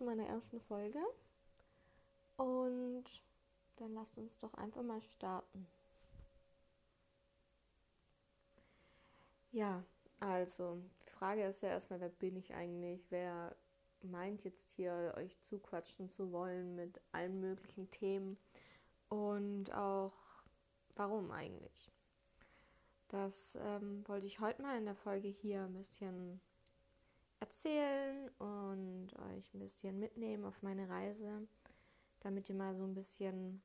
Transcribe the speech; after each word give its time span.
zu 0.00 0.06
meiner 0.06 0.26
ersten 0.26 0.62
Folge. 0.62 0.98
Und 2.38 3.04
dann 3.76 3.92
lasst 3.92 4.16
uns 4.16 4.38
doch 4.38 4.54
einfach 4.54 4.82
mal 4.82 5.02
starten. 5.02 5.66
Ja, 9.52 9.84
also, 10.18 10.80
die 11.02 11.10
Frage 11.10 11.44
ist 11.44 11.60
ja 11.60 11.68
erstmal, 11.68 12.00
wer 12.00 12.08
bin 12.08 12.34
ich 12.36 12.54
eigentlich? 12.54 13.04
Wer 13.10 13.54
meint 14.00 14.44
jetzt 14.44 14.70
hier, 14.70 15.12
euch 15.18 15.38
zuquatschen 15.42 16.08
zu 16.08 16.32
wollen 16.32 16.76
mit 16.76 16.98
allen 17.12 17.38
möglichen 17.38 17.90
Themen? 17.90 18.38
Und 19.10 19.70
auch, 19.74 20.14
warum 20.94 21.30
eigentlich? 21.30 21.92
Das 23.08 23.54
ähm, 23.60 24.08
wollte 24.08 24.26
ich 24.26 24.40
heute 24.40 24.62
mal 24.62 24.78
in 24.78 24.86
der 24.86 24.94
Folge 24.94 25.28
hier 25.28 25.64
ein 25.64 25.74
bisschen 25.74 26.40
erzählen 27.40 28.28
und 28.38 29.08
euch 29.32 29.52
ein 29.54 29.60
bisschen 29.60 29.98
mitnehmen 29.98 30.44
auf 30.44 30.62
meine 30.62 30.88
Reise, 30.88 31.46
damit 32.20 32.48
ihr 32.48 32.54
mal 32.54 32.76
so 32.76 32.84
ein 32.84 32.94
bisschen 32.94 33.62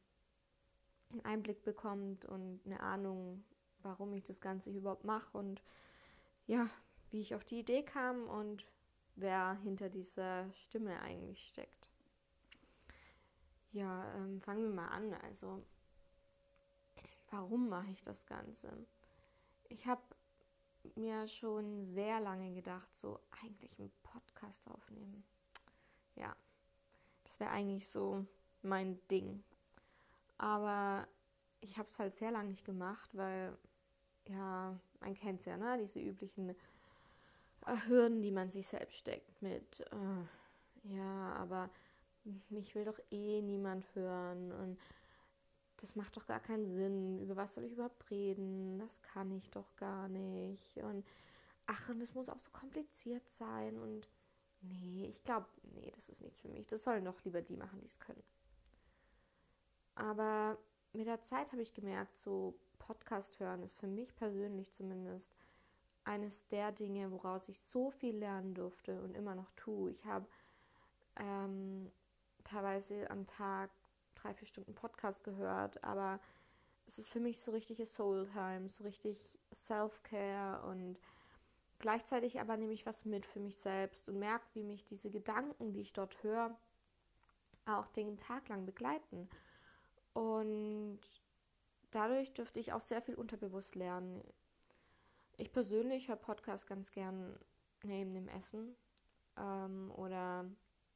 einen 1.12 1.26
Einblick 1.26 1.64
bekommt 1.64 2.26
und 2.26 2.62
eine 2.66 2.80
Ahnung, 2.80 3.44
warum 3.84 4.14
ich 4.14 4.24
das 4.24 4.42
Ganze 4.42 4.72
überhaupt 4.72 5.04
mache 5.04 5.38
und 5.38 5.62
ja, 6.48 6.70
wie 7.12 7.20
ich 7.20 7.36
auf 7.36 7.44
die 7.44 7.60
Idee 7.60 7.84
kam 7.84 8.28
und 8.28 8.66
wer 9.16 9.58
hinter 9.64 9.90
dieser 9.90 10.52
Stimme 10.54 11.00
eigentlich 11.02 11.48
steckt. 11.48 11.90
Ja, 13.72 14.14
ähm, 14.16 14.42
fangen 14.42 14.64
wir 14.64 14.70
mal 14.70 14.88
an. 14.88 15.14
Also, 15.16 15.62
warum 17.30 17.68
mache 17.68 17.92
ich 17.92 18.02
das 18.04 18.26
Ganze? 18.26 18.72
Ich 19.68 19.86
habe 19.86 20.02
mir 20.96 21.28
schon 21.28 21.86
sehr 21.86 22.20
lange 22.20 22.54
gedacht, 22.54 22.96
so 22.98 23.20
eigentlich 23.44 23.78
einen 23.80 23.92
Podcast 24.04 24.68
aufnehmen. 24.70 25.24
Ja, 26.16 26.36
das 27.24 27.40
wäre 27.40 27.52
eigentlich 27.52 27.90
so 27.90 28.26
mein 28.62 29.00
Ding. 29.10 29.44
Aber 30.38 31.08
ich 31.62 31.78
habe 31.78 31.90
es 31.92 32.00
halt 32.00 32.16
sehr 32.16 32.32
lange 32.32 32.50
nicht 32.50 32.66
gemacht, 32.66 33.10
weil, 33.16 33.58
ja, 34.28 34.78
man 35.00 35.14
kennt 35.16 35.42
es 35.42 35.46
ja, 35.46 35.58
ne? 35.58 35.78
Diese 35.80 36.00
üblichen 36.00 36.50
äh, 36.50 37.78
Hürden, 37.88 38.22
die 38.22 38.32
man 38.32 38.50
sich 38.50 38.68
selbst 38.68 38.98
steckt 38.98 39.42
mit, 39.42 39.82
äh, 39.92 40.96
ja, 40.96 41.34
aber 41.36 41.70
mich 42.50 42.74
will 42.76 42.86
doch 42.86 43.00
eh 43.12 43.42
niemand 43.42 43.86
hören 43.96 44.52
und 44.52 44.80
das 45.78 45.96
macht 45.96 46.16
doch 46.18 46.26
gar 46.26 46.40
keinen 46.40 46.72
Sinn. 46.74 47.20
Über 47.20 47.36
was 47.36 47.54
soll 47.54 47.66
ich 47.66 47.74
überhaupt 47.74 48.10
reden? 48.10 48.80
Das 48.80 49.02
kann 49.02 49.32
ich 49.32 49.50
doch 49.52 49.76
gar 49.76 50.08
nicht. 50.08 50.78
Und 50.78 51.06
ach, 51.66 51.90
und 51.90 52.00
das 52.00 52.14
muss 52.14 52.30
auch 52.30 52.40
so 52.40 52.52
kompliziert 52.52 53.28
sein. 53.30 53.78
Und 53.78 54.08
nee, 54.62 55.08
ich 55.08 55.24
glaube, 55.24 55.48
nee, 55.74 55.92
das 55.96 56.10
ist 56.10 56.22
nichts 56.22 56.40
für 56.40 56.50
mich. 56.50 56.68
Das 56.68 56.84
sollen 56.84 57.06
doch 57.06 57.24
lieber 57.24 57.42
die 57.42 57.58
machen, 57.58 57.80
die 57.82 57.88
es 57.88 58.00
können. 58.00 58.24
Aber 59.96 60.58
mit 60.94 61.08
der 61.08 61.22
Zeit 61.22 61.52
habe 61.52 61.62
ich 61.62 61.74
gemerkt, 61.74 62.18
so 62.18 62.56
Podcast 62.80 63.40
hören 63.40 63.64
ist 63.64 63.78
für 63.78 63.88
mich 63.88 64.16
persönlich 64.16 64.72
zumindest 64.74 65.36
eines 66.04 66.46
der 66.48 66.72
Dinge, 66.72 67.12
woraus 67.12 67.50
ich 67.50 67.60
so 67.62 67.90
viel 67.90 68.16
lernen 68.16 68.54
durfte 68.54 69.02
und 69.02 69.16
immer 69.16 69.36
noch 69.36 69.52
tue. 69.56 69.90
Ich 69.90 70.06
habe 70.06 70.28
ähm, 71.16 71.92
teilweise 72.44 73.10
am 73.10 73.26
Tag 73.26 73.72
drei, 74.26 74.34
vier 74.34 74.48
Stunden 74.48 74.74
Podcast 74.74 75.24
gehört, 75.24 75.84
aber 75.84 76.20
es 76.88 76.98
ist 76.98 77.10
für 77.10 77.20
mich 77.20 77.40
so 77.40 77.52
richtige 77.52 77.86
Soul-Time, 77.86 78.70
so 78.70 78.84
richtig 78.84 79.18
Self-Care 79.54 80.66
und 80.68 80.98
gleichzeitig 81.78 82.40
aber 82.40 82.58
nehme 82.58 82.74
ich 82.74 82.88
was 82.88 83.06
mit 83.06 83.26
für 83.26 83.40
mich 83.40 83.56
selbst 83.58 84.10
und 84.10 84.18
merke, 84.18 84.46
wie 84.54 84.64
mich 84.64 84.84
diese 84.86 85.12
Gedanken, 85.12 85.74
die 85.74 85.82
ich 85.82 85.94
dort 85.94 86.24
höre, 86.24 86.58
auch 87.66 87.88
den 87.88 88.18
Tag 88.18 88.50
lang 88.50 88.66
begleiten. 88.66 89.30
Und 90.14 91.00
dadurch 91.92 92.34
dürfte 92.34 92.60
ich 92.60 92.74
auch 92.74 92.82
sehr 92.82 93.02
viel 93.02 93.16
unterbewusst 93.16 93.76
lernen. 93.76 94.24
Ich 95.38 95.52
persönlich 95.52 96.08
höre 96.08 96.16
Podcasts 96.16 96.66
ganz 96.66 96.92
gern 96.92 97.38
neben 97.84 98.14
dem 98.14 98.28
Essen 98.30 98.76
ähm, 99.38 99.92
oder 99.96 100.46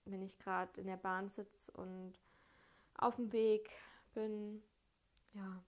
wenn 0.06 0.24
ich 0.24 0.40
gerade 0.40 0.82
in 0.82 0.88
der 0.88 0.98
Bahn 0.98 1.30
sitze 1.30 1.72
und 1.74 2.14
auf 3.02 3.16
dem 3.16 3.32
Weg 3.32 3.70
bin. 4.14 4.62
Ja, 5.34 5.64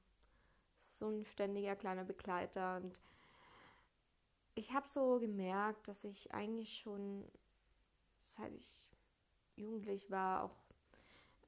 so 0.97 1.09
ein 1.09 1.25
ständiger 1.25 1.75
kleiner 1.75 2.03
Begleiter. 2.03 2.77
Und 2.77 2.99
ich 4.55 4.73
habe 4.73 4.87
so 4.87 5.19
gemerkt, 5.19 5.87
dass 5.87 6.03
ich 6.03 6.33
eigentlich 6.33 6.77
schon, 6.77 7.25
seit 8.23 8.53
ich 8.53 8.91
jugendlich 9.55 10.09
war, 10.11 10.43
auch 10.43 10.55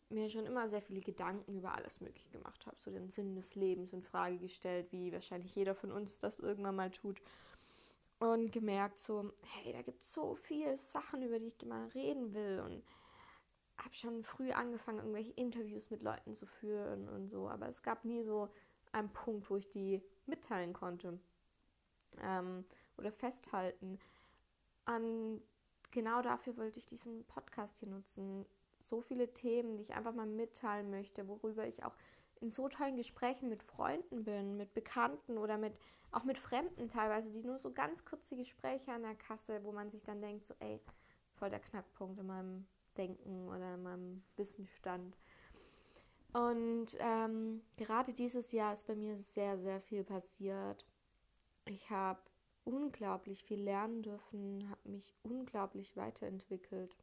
mir 0.09 0.29
schon 0.29 0.45
immer 0.45 0.69
sehr 0.69 0.81
viele 0.81 1.01
Gedanken 1.01 1.55
über 1.55 1.73
alles 1.73 1.99
Mögliche 1.99 2.29
gemacht 2.29 2.65
habe, 2.65 2.77
so 2.79 2.91
den 2.91 3.09
Sinn 3.09 3.35
des 3.35 3.55
Lebens 3.55 3.93
in 3.93 4.03
Frage 4.03 4.37
gestellt, 4.37 4.91
wie 4.91 5.11
wahrscheinlich 5.11 5.55
jeder 5.55 5.73
von 5.73 5.91
uns 5.91 6.19
das 6.19 6.39
irgendwann 6.39 6.75
mal 6.75 6.91
tut. 6.91 7.19
Und 8.19 8.51
gemerkt 8.51 8.99
so, 8.99 9.33
hey, 9.41 9.73
da 9.73 9.81
gibt 9.81 10.03
es 10.03 10.13
so 10.13 10.35
viele 10.35 10.77
Sachen, 10.77 11.23
über 11.23 11.39
die 11.39 11.47
ich 11.47 11.65
mal 11.65 11.87
reden 11.89 12.33
will. 12.33 12.61
Und 12.63 12.83
habe 13.83 13.95
schon 13.95 14.23
früh 14.23 14.51
angefangen, 14.51 14.99
irgendwelche 14.99 15.33
Interviews 15.33 15.89
mit 15.89 16.01
Leuten 16.01 16.33
zu 16.33 16.45
führen 16.45 17.09
und 17.09 17.27
so, 17.27 17.49
aber 17.49 17.67
es 17.67 17.81
gab 17.83 18.05
nie 18.05 18.23
so 18.23 18.49
einen 18.91 19.09
Punkt, 19.09 19.49
wo 19.49 19.57
ich 19.57 19.69
die 19.69 20.01
mitteilen 20.25 20.73
konnte 20.73 21.19
ähm, 22.21 22.65
oder 22.97 23.11
festhalten. 23.11 23.99
Und 24.85 25.41
genau 25.91 26.21
dafür 26.21 26.57
wollte 26.57 26.79
ich 26.79 26.85
diesen 26.85 27.25
Podcast 27.25 27.79
hier 27.79 27.89
nutzen. 27.89 28.45
So 28.81 29.01
viele 29.01 29.33
Themen, 29.33 29.77
die 29.77 29.83
ich 29.83 29.93
einfach 29.93 30.13
mal 30.13 30.25
mitteilen 30.25 30.89
möchte, 30.89 31.27
worüber 31.27 31.65
ich 31.65 31.83
auch 31.83 31.95
in 32.41 32.51
so 32.51 32.67
tollen 32.67 32.97
Gesprächen 32.97 33.49
mit 33.49 33.63
Freunden 33.63 34.23
bin, 34.23 34.57
mit 34.57 34.73
Bekannten 34.73 35.37
oder 35.37 35.57
mit 35.57 35.73
auch 36.11 36.25
mit 36.25 36.37
Fremden 36.37 36.89
teilweise, 36.89 37.31
die 37.31 37.43
nur 37.43 37.57
so 37.57 37.71
ganz 37.71 38.05
kurze 38.05 38.35
Gespräche 38.35 38.91
an 38.91 39.01
der 39.01 39.15
Kasse, 39.15 39.63
wo 39.63 39.71
man 39.71 39.89
sich 39.89 40.03
dann 40.03 40.21
denkt, 40.21 40.45
so 40.45 40.53
ey, 40.59 40.79
voll 41.33 41.49
der 41.49 41.59
Knackpunkt 41.59 42.19
in 42.19 42.27
meinem 42.27 42.67
Denken 42.93 43.47
oder 43.47 43.77
meinem 43.77 44.23
Wissensstand. 44.37 45.17
Und 46.33 46.87
ähm, 46.99 47.61
gerade 47.77 48.11
dieses 48.13 48.51
Jahr 48.51 48.73
ist 48.73 48.87
bei 48.87 48.95
mir 48.95 49.17
sehr, 49.19 49.57
sehr 49.59 49.79
viel 49.81 50.03
passiert. 50.03 50.85
Ich 51.65 51.89
habe 51.89 52.19
unglaublich 52.65 53.43
viel 53.43 53.61
lernen 53.61 54.01
dürfen, 54.01 54.67
habe 54.69 54.89
mich 54.89 55.13
unglaublich 55.23 55.95
weiterentwickelt. 55.95 56.95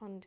Und 0.00 0.26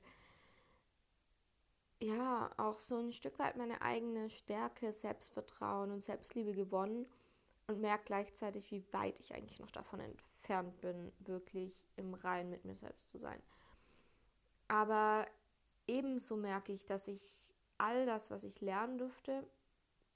ja, 1.99 2.51
auch 2.57 2.79
so 2.79 2.97
ein 2.97 3.11
Stück 3.11 3.39
weit 3.39 3.57
meine 3.57 3.81
eigene 3.81 4.29
Stärke, 4.29 4.93
Selbstvertrauen 4.93 5.91
und 5.91 6.03
Selbstliebe 6.03 6.53
gewonnen 6.53 7.05
und 7.67 7.79
merke 7.79 8.05
gleichzeitig, 8.05 8.71
wie 8.71 8.85
weit 8.91 9.19
ich 9.19 9.33
eigentlich 9.33 9.59
noch 9.59 9.71
davon 9.71 9.99
entfernt 9.99 10.79
bin, 10.81 11.11
wirklich 11.19 11.87
im 11.95 12.13
Rein 12.13 12.49
mit 12.49 12.65
mir 12.65 12.75
selbst 12.75 13.09
zu 13.09 13.19
sein. 13.19 13.41
Aber 14.67 15.25
ebenso 15.87 16.35
merke 16.35 16.73
ich, 16.73 16.85
dass 16.85 17.07
ich 17.07 17.53
all 17.77 18.05
das, 18.05 18.31
was 18.31 18.43
ich 18.43 18.59
lernen 18.61 18.97
durfte, 18.97 19.45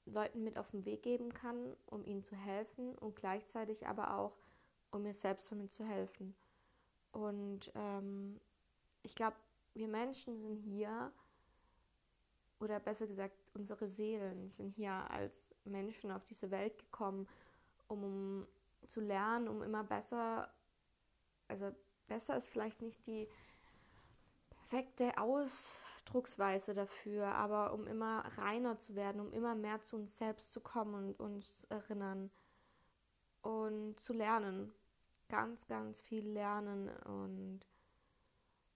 Leuten 0.06 0.44
mit 0.44 0.58
auf 0.58 0.70
den 0.72 0.86
Weg 0.86 1.04
geben 1.04 1.34
kann, 1.34 1.76
um 1.86 2.06
ihnen 2.06 2.24
zu 2.24 2.36
helfen 2.36 2.96
und 2.98 3.16
gleichzeitig 3.16 3.88
aber 3.88 4.16
auch, 4.16 4.38
um 4.92 5.04
mir 5.04 5.14
selbst 5.14 5.52
damit 5.52 5.74
zu 5.74 5.84
helfen. 5.84 6.36
Und 7.12 7.72
ähm, 7.76 8.40
ich 9.04 9.16
glaube, 9.16 9.36
wir 9.74 9.88
Menschen 9.88 10.36
sind 10.38 10.56
hier, 10.56 11.12
oder 12.60 12.80
besser 12.80 13.06
gesagt, 13.06 13.36
unsere 13.54 13.88
Seelen 13.90 14.48
sind 14.48 14.72
hier 14.72 14.94
als 15.12 15.54
Menschen 15.66 16.12
auf 16.12 16.26
diese 16.26 16.50
Welt 16.52 16.78
gekommen, 16.78 17.28
um, 17.88 18.04
um 18.04 18.48
zu 18.88 19.02
lernen, 19.02 19.48
um 19.48 19.62
immer 19.62 19.84
besser, 19.84 20.50
also 21.48 21.72
besser 22.08 22.38
ist 22.38 22.48
vielleicht 22.48 22.82
nicht 22.82 23.06
die 23.06 23.28
perfekte 24.70 25.18
Ausdrucksweise 25.18 26.74
dafür, 26.74 27.28
aber 27.28 27.74
um 27.74 27.88
immer 27.88 28.26
reiner 28.38 28.78
zu 28.80 28.96
werden, 28.96 29.22
um 29.22 29.32
immer 29.32 29.56
mehr 29.56 29.82
zu 29.84 29.96
uns 29.96 30.18
selbst 30.18 30.52
zu 30.52 30.60
kommen 30.60 30.94
und 30.94 31.20
uns 31.20 31.66
erinnern 31.66 32.30
und 33.42 34.00
zu 34.00 34.14
lernen. 34.14 34.74
Ganz, 35.30 35.68
ganz 35.68 36.00
viel 36.00 36.26
lernen 36.28 36.90
und 37.04 37.62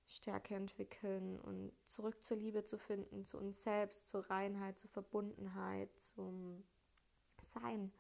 Stärke 0.06 0.56
entwickeln 0.56 1.40
und 1.40 1.72
zurück 1.88 2.24
zur 2.24 2.38
Liebe 2.38 2.64
zu 2.64 2.78
finden, 2.78 3.26
zu 3.26 3.38
uns 3.38 3.64
selbst, 3.64 4.10
zur 4.10 4.30
Reinheit, 4.30 4.78
zur 4.78 4.90
Verbundenheit, 4.90 5.90
zum 6.00 6.64
Sein. 7.50 7.92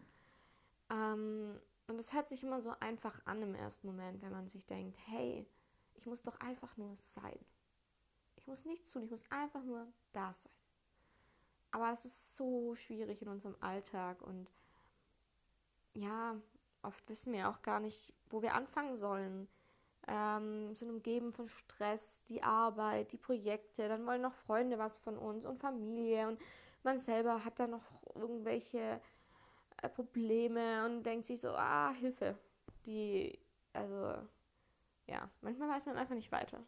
Ähm, 0.89 1.59
und 1.87 1.99
es 1.99 2.11
hört 2.11 2.27
sich 2.27 2.43
immer 2.43 2.61
so 2.61 2.73
einfach 2.81 3.25
an 3.25 3.41
im 3.41 3.55
ersten 3.55 3.87
Moment, 3.87 4.21
wenn 4.21 4.31
man 4.31 4.49
sich 4.49 4.65
denkt, 4.65 4.97
hey, 5.07 5.45
ich 5.95 6.05
muss 6.05 6.21
doch 6.21 6.39
einfach 6.41 6.75
nur 6.75 6.93
sein. 6.97 7.39
Muss 8.51 8.65
nichts 8.65 8.91
tun, 8.91 9.03
ich 9.03 9.11
muss 9.11 9.23
einfach 9.31 9.63
nur 9.63 9.87
da 10.11 10.33
sein. 10.33 10.51
Aber 11.71 11.93
es 11.93 12.03
ist 12.03 12.35
so 12.35 12.75
schwierig 12.75 13.21
in 13.21 13.29
unserem 13.29 13.55
Alltag 13.61 14.21
und 14.21 14.51
ja, 15.93 16.35
oft 16.81 17.07
wissen 17.07 17.31
wir 17.31 17.47
auch 17.47 17.61
gar 17.61 17.79
nicht, 17.79 18.13
wo 18.29 18.41
wir 18.41 18.53
anfangen 18.53 18.97
sollen. 18.97 19.47
ähm, 20.05 20.73
sind 20.73 20.89
umgeben 20.89 21.31
von 21.31 21.47
Stress, 21.47 22.25
die 22.25 22.43
Arbeit, 22.43 23.13
die 23.13 23.17
Projekte, 23.17 23.87
dann 23.87 24.05
wollen 24.05 24.21
noch 24.21 24.33
Freunde 24.33 24.77
was 24.77 24.97
von 24.97 25.17
uns 25.17 25.45
und 25.45 25.61
Familie 25.61 26.27
und 26.27 26.41
man 26.83 26.99
selber 26.99 27.45
hat 27.45 27.57
da 27.57 27.67
noch 27.67 27.85
irgendwelche 28.15 28.99
äh, 29.81 29.87
Probleme 29.87 30.83
und 30.85 31.03
denkt 31.03 31.25
sich 31.25 31.39
so, 31.39 31.51
ah, 31.51 31.93
Hilfe. 31.93 32.37
Die, 32.85 33.39
also, 33.71 34.27
ja, 35.07 35.29
manchmal 35.39 35.69
weiß 35.69 35.85
man 35.85 35.95
einfach 35.95 36.15
nicht 36.15 36.33
weiter. 36.33 36.61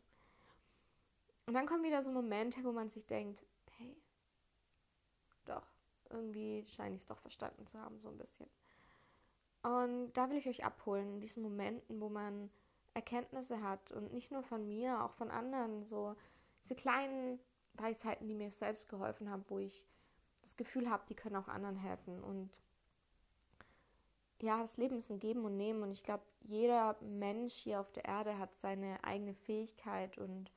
Und 1.46 1.54
dann 1.54 1.66
kommen 1.66 1.84
wieder 1.84 2.04
so 2.04 2.12
Momente, 2.12 2.64
wo 2.64 2.72
man 2.72 2.90
sich 2.90 3.06
denkt, 3.06 3.44
hey, 3.78 3.96
doch, 5.46 5.68
irgendwie 6.10 6.66
scheine 6.68 6.96
ich 6.96 7.02
es 7.02 7.08
doch 7.08 7.20
verstanden 7.20 7.66
zu 7.68 7.78
haben, 7.80 8.00
so 8.00 8.10
ein 8.10 8.18
bisschen. 8.18 8.50
Und 9.62 10.14
da 10.14 10.30
will 10.30 10.38
ich 10.38 10.48
euch 10.48 10.64
abholen, 10.64 11.16
in 11.16 11.22
diesen 11.22 11.44
Momenten, 11.44 12.02
wo 12.02 12.10
man 12.10 12.50
Erkenntnisse 12.94 13.62
hat 13.62 13.92
und 13.92 14.14
nicht 14.14 14.32
nur 14.32 14.44
von 14.44 14.68
mir, 14.68 15.04
auch 15.04 15.14
von 15.14 15.32
anderen, 15.32 15.86
so 15.86 16.16
diese 16.64 16.76
kleinen 16.76 17.40
Weisheiten, 17.74 18.28
die 18.28 18.36
mir 18.36 18.52
selbst 18.52 18.88
geholfen 18.90 19.30
haben, 19.30 19.46
wo 19.48 19.60
ich 19.60 19.86
das 20.42 20.56
Gefühl 20.58 20.90
habe, 20.90 21.04
die 21.10 21.16
können 21.16 21.36
auch 21.36 21.48
anderen 21.48 21.78
helfen. 21.78 22.22
Und 22.24 22.52
ja, 24.42 24.62
das 24.62 24.78
Leben 24.78 24.98
ist 24.98 25.10
ein 25.10 25.20
Geben 25.20 25.46
und 25.46 25.58
Nehmen 25.58 25.84
und 25.84 25.92
ich 25.92 26.04
glaube, 26.04 26.24
jeder 26.42 26.98
Mensch 27.02 27.54
hier 27.54 27.80
auf 27.80 27.92
der 27.92 28.06
Erde 28.06 28.38
hat 28.38 28.54
seine 28.56 29.02
eigene 29.04 29.34
Fähigkeit 29.34 30.18
und 30.18 30.52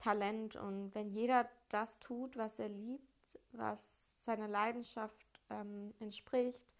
Talent 0.00 0.56
und 0.56 0.94
wenn 0.94 1.10
jeder 1.10 1.48
das 1.68 1.98
tut, 2.00 2.36
was 2.36 2.58
er 2.58 2.68
liebt, 2.68 3.38
was 3.52 4.24
seiner 4.24 4.48
Leidenschaft 4.48 5.26
ähm, 5.50 5.94
entspricht, 6.00 6.74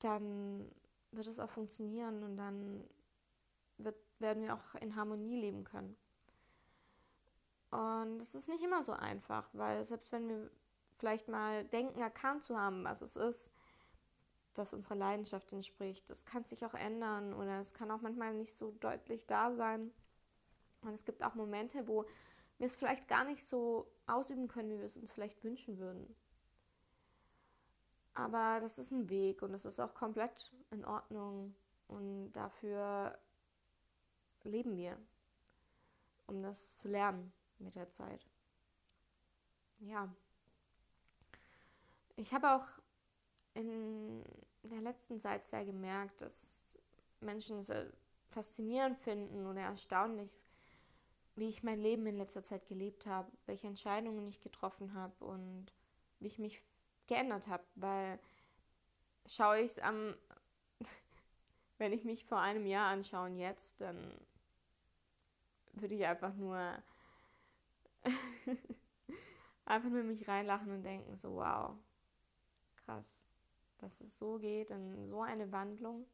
dann 0.00 0.70
wird 1.12 1.26
es 1.26 1.38
auch 1.38 1.50
funktionieren 1.50 2.22
und 2.22 2.36
dann 2.36 2.84
wird, 3.78 3.96
werden 4.18 4.42
wir 4.42 4.54
auch 4.54 4.74
in 4.80 4.96
Harmonie 4.96 5.40
leben 5.40 5.64
können. 5.64 5.96
Und 7.70 8.20
es 8.20 8.34
ist 8.34 8.48
nicht 8.48 8.62
immer 8.62 8.84
so 8.84 8.92
einfach, 8.92 9.48
weil 9.52 9.84
selbst 9.84 10.12
wenn 10.12 10.28
wir 10.28 10.50
vielleicht 10.98 11.28
mal 11.28 11.64
denken, 11.64 12.00
erkannt 12.00 12.42
zu 12.42 12.58
haben, 12.58 12.84
was 12.84 13.02
es 13.02 13.16
ist, 13.16 13.50
das 14.54 14.72
unserer 14.72 14.94
Leidenschaft 14.94 15.52
entspricht, 15.52 16.08
das 16.08 16.24
kann 16.24 16.44
sich 16.44 16.64
auch 16.64 16.74
ändern 16.74 17.34
oder 17.34 17.60
es 17.60 17.74
kann 17.74 17.90
auch 17.90 18.00
manchmal 18.00 18.32
nicht 18.34 18.56
so 18.56 18.72
deutlich 18.80 19.26
da 19.26 19.52
sein. 19.52 19.90
Und 20.82 20.94
es 20.94 21.04
gibt 21.04 21.22
auch 21.22 21.34
Momente, 21.34 21.86
wo 21.88 22.06
wir 22.58 22.66
es 22.66 22.76
vielleicht 22.76 23.08
gar 23.08 23.24
nicht 23.24 23.46
so 23.48 23.86
ausüben 24.06 24.48
können, 24.48 24.70
wie 24.70 24.78
wir 24.78 24.86
es 24.86 24.96
uns 24.96 25.12
vielleicht 25.12 25.42
wünschen 25.44 25.78
würden. 25.78 26.14
Aber 28.14 28.60
das 28.60 28.78
ist 28.78 28.90
ein 28.90 29.10
Weg 29.10 29.42
und 29.42 29.52
das 29.52 29.64
ist 29.66 29.78
auch 29.78 29.94
komplett 29.94 30.52
in 30.70 30.84
Ordnung. 30.84 31.54
Und 31.86 32.32
dafür 32.32 33.16
leben 34.42 34.76
wir, 34.76 34.96
um 36.26 36.42
das 36.42 36.76
zu 36.78 36.88
lernen 36.88 37.32
mit 37.58 37.74
der 37.74 37.90
Zeit. 37.90 38.26
Ja. 39.80 40.08
Ich 42.16 42.32
habe 42.32 42.50
auch 42.52 42.66
in 43.54 44.24
der 44.62 44.80
letzten 44.80 45.20
Zeit 45.20 45.44
sehr 45.44 45.64
gemerkt, 45.64 46.20
dass 46.20 46.64
Menschen 47.20 47.58
es 47.58 47.70
faszinierend 48.30 48.98
finden 48.98 49.46
oder 49.46 49.60
erstaunlich, 49.60 50.30
wie 51.36 51.48
ich 51.48 51.62
mein 51.62 51.80
Leben 51.80 52.06
in 52.06 52.16
letzter 52.16 52.42
Zeit 52.42 52.66
gelebt 52.66 53.06
habe, 53.06 53.30
welche 53.44 53.66
Entscheidungen 53.66 54.26
ich 54.26 54.40
getroffen 54.40 54.94
habe 54.94 55.24
und 55.24 55.66
wie 56.18 56.26
ich 56.26 56.38
mich 56.38 56.62
geändert 57.06 57.46
habe, 57.46 57.62
weil 57.74 58.18
schaue 59.26 59.60
ich 59.60 59.72
es 59.72 59.78
am, 59.78 60.14
wenn 61.78 61.92
ich 61.92 62.04
mich 62.04 62.24
vor 62.24 62.40
einem 62.40 62.66
Jahr 62.66 62.90
anschaue 62.90 63.26
und 63.26 63.36
jetzt, 63.36 63.80
dann 63.80 64.12
würde 65.74 65.94
ich 65.94 66.06
einfach 66.06 66.34
nur 66.34 66.58
einfach 69.66 69.90
nur 69.90 70.02
mich 70.04 70.26
reinlachen 70.26 70.72
und 70.72 70.82
denken, 70.82 71.16
so 71.16 71.34
wow, 71.34 71.76
krass, 72.76 73.04
dass 73.78 74.00
es 74.00 74.18
so 74.18 74.38
geht 74.38 74.70
und 74.70 75.08
so 75.08 75.22
eine 75.22 75.52
Wandlung. 75.52 76.06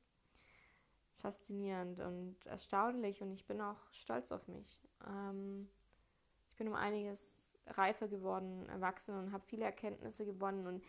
Faszinierend 1.22 2.00
und 2.00 2.46
erstaunlich 2.46 3.22
und 3.22 3.32
ich 3.32 3.46
bin 3.46 3.60
auch 3.60 3.78
stolz 3.92 4.32
auf 4.32 4.46
mich. 4.48 4.82
Ähm, 5.06 5.68
ich 6.50 6.56
bin 6.56 6.68
um 6.68 6.74
einiges 6.74 7.20
reifer 7.68 8.08
geworden, 8.08 8.68
erwachsen 8.68 9.16
und 9.16 9.32
habe 9.32 9.44
viele 9.46 9.64
Erkenntnisse 9.64 10.24
gewonnen 10.24 10.66
und 10.66 10.84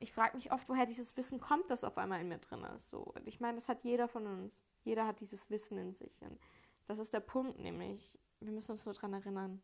ich 0.00 0.12
frage 0.12 0.36
mich 0.36 0.52
oft, 0.52 0.68
woher 0.68 0.86
dieses 0.86 1.16
Wissen 1.16 1.40
kommt, 1.40 1.70
das 1.70 1.82
auf 1.82 1.98
einmal 1.98 2.20
in 2.20 2.28
mir 2.28 2.38
drin 2.38 2.64
ist. 2.76 2.90
So, 2.90 3.12
ich 3.24 3.40
meine, 3.40 3.56
das 3.56 3.68
hat 3.68 3.82
jeder 3.82 4.06
von 4.06 4.26
uns. 4.26 4.62
Jeder 4.84 5.06
hat 5.06 5.20
dieses 5.20 5.50
Wissen 5.50 5.76
in 5.76 5.94
sich. 5.94 6.22
Und 6.22 6.38
das 6.86 6.98
ist 6.98 7.12
der 7.12 7.20
Punkt, 7.20 7.58
nämlich, 7.58 8.18
wir 8.40 8.52
müssen 8.52 8.72
uns 8.72 8.84
nur 8.84 8.94
daran 8.94 9.14
erinnern 9.14 9.60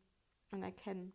und 0.51 0.63
erkennen. 0.63 1.15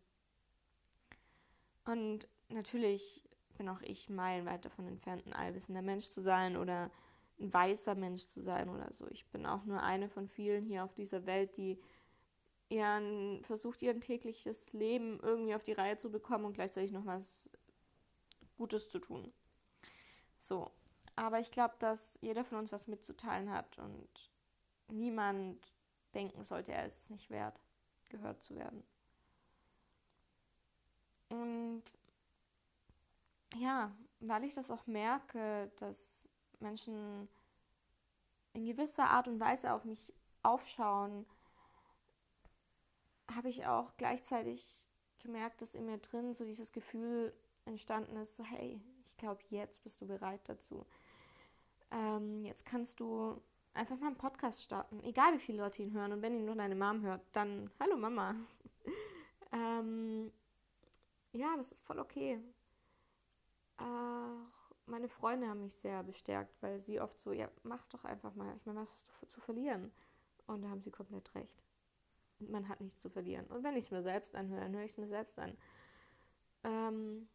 Und 1.84 2.28
natürlich 2.48 3.22
bin 3.58 3.68
auch 3.68 3.82
ich 3.82 4.08
meilenweit 4.08 4.64
davon 4.64 4.86
entfernt, 4.86 5.26
ein 5.26 5.34
allwissender 5.34 5.82
Mensch 5.82 6.08
zu 6.08 6.22
sein 6.22 6.56
oder 6.56 6.90
ein 7.40 7.52
weißer 7.52 7.94
Mensch 7.94 8.28
zu 8.28 8.42
sein 8.42 8.68
oder 8.68 8.92
so. 8.92 9.08
Ich 9.08 9.26
bin 9.26 9.46
auch 9.46 9.64
nur 9.64 9.82
eine 9.82 10.08
von 10.08 10.28
vielen 10.28 10.64
hier 10.64 10.84
auf 10.84 10.94
dieser 10.94 11.26
Welt, 11.26 11.56
die 11.56 11.80
ihren, 12.68 13.42
versucht, 13.44 13.82
ihr 13.82 13.98
tägliches 13.98 14.72
Leben 14.72 15.18
irgendwie 15.20 15.54
auf 15.54 15.62
die 15.62 15.72
Reihe 15.72 15.98
zu 15.98 16.10
bekommen 16.10 16.44
und 16.44 16.54
gleichzeitig 16.54 16.92
noch 16.92 17.06
was 17.06 17.50
Gutes 18.56 18.88
zu 18.88 18.98
tun. 18.98 19.32
So. 20.38 20.70
Aber 21.16 21.40
ich 21.40 21.50
glaube, 21.50 21.74
dass 21.80 22.18
jeder 22.22 22.44
von 22.44 22.58
uns 22.58 22.72
was 22.72 22.86
mitzuteilen 22.86 23.50
hat 23.50 23.78
und 23.78 24.08
niemand 24.88 25.74
denken 26.14 26.44
sollte, 26.44 26.72
er 26.72 26.86
ist 26.86 27.02
es 27.02 27.10
nicht 27.10 27.30
wert, 27.30 27.60
gehört 28.08 28.42
zu 28.42 28.54
werden. 28.54 28.82
Und 31.28 31.82
ja, 33.56 33.94
weil 34.20 34.44
ich 34.44 34.54
das 34.54 34.70
auch 34.70 34.86
merke, 34.86 35.70
dass 35.76 36.19
Menschen 36.60 37.28
in 38.52 38.66
gewisser 38.66 39.08
Art 39.08 39.28
und 39.28 39.40
Weise 39.40 39.72
auf 39.72 39.84
mich 39.84 40.12
aufschauen, 40.42 41.26
habe 43.34 43.48
ich 43.48 43.66
auch 43.66 43.96
gleichzeitig 43.96 44.88
gemerkt, 45.20 45.62
dass 45.62 45.74
in 45.74 45.86
mir 45.86 45.98
drin 45.98 46.34
so 46.34 46.44
dieses 46.44 46.72
Gefühl 46.72 47.32
entstanden 47.64 48.16
ist, 48.16 48.36
so 48.36 48.44
hey, 48.44 48.80
ich 49.06 49.16
glaube, 49.16 49.40
jetzt 49.50 49.82
bist 49.82 50.00
du 50.00 50.06
bereit 50.06 50.40
dazu. 50.48 50.86
Ähm, 51.90 52.44
jetzt 52.44 52.64
kannst 52.64 53.00
du 53.00 53.40
einfach 53.74 53.98
mal 53.98 54.08
einen 54.08 54.16
Podcast 54.16 54.62
starten, 54.62 55.02
egal 55.04 55.34
wie 55.34 55.38
viele 55.38 55.58
Leute 55.58 55.82
ihn 55.82 55.92
hören. 55.92 56.12
Und 56.12 56.22
wenn 56.22 56.34
ihn 56.34 56.46
nur 56.46 56.56
deine 56.56 56.74
Mom 56.74 57.02
hört, 57.02 57.22
dann 57.32 57.70
hallo 57.78 57.96
Mama. 57.96 58.34
ähm, 59.52 60.32
ja, 61.32 61.56
das 61.56 61.72
ist 61.72 61.84
voll 61.84 61.98
okay. 61.98 62.40
Auch 63.76 64.59
meine 64.90 65.08
Freunde 65.08 65.48
haben 65.48 65.62
mich 65.62 65.74
sehr 65.74 66.02
bestärkt, 66.02 66.60
weil 66.62 66.80
sie 66.80 67.00
oft 67.00 67.18
so, 67.18 67.32
ja, 67.32 67.48
mach 67.62 67.86
doch 67.86 68.04
einfach 68.04 68.34
mal. 68.34 68.54
Ich 68.56 68.66
meine, 68.66 68.80
was 68.80 68.90
hast 68.90 69.22
du 69.22 69.26
zu 69.26 69.40
verlieren? 69.40 69.92
Und 70.46 70.62
da 70.62 70.68
haben 70.68 70.82
sie 70.82 70.90
komplett 70.90 71.34
recht. 71.34 71.62
Man 72.40 72.68
hat 72.68 72.80
nichts 72.80 73.00
zu 73.00 73.10
verlieren. 73.10 73.46
Und 73.46 73.62
wenn 73.62 73.76
ich 73.76 73.86
es 73.86 73.90
mir 73.90 74.02
selbst 74.02 74.34
anhöre, 74.34 74.62
dann 74.62 74.74
höre 74.74 74.84
ich 74.84 74.92
es 74.92 74.98
mir 74.98 75.08
selbst 75.08 75.38
an. 75.38 75.56
Ähm, 76.64 77.28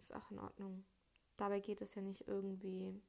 ist 0.00 0.14
auch 0.14 0.30
in 0.30 0.38
Ordnung. 0.38 0.84
Dabei 1.36 1.60
geht 1.60 1.80
es 1.80 1.94
ja 1.94 2.02
nicht 2.02 2.26
irgendwie 2.26 3.00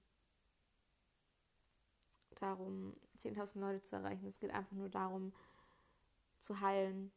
darum, 2.35 2.95
10.000 3.17 3.59
Leute 3.59 3.81
zu 3.81 3.95
erreichen. 3.95 4.27
Es 4.27 4.39
geht 4.39 4.51
einfach 4.51 4.75
nur 4.75 4.89
darum, 4.89 5.33
zu 6.39 6.59
heilen. 6.61 7.11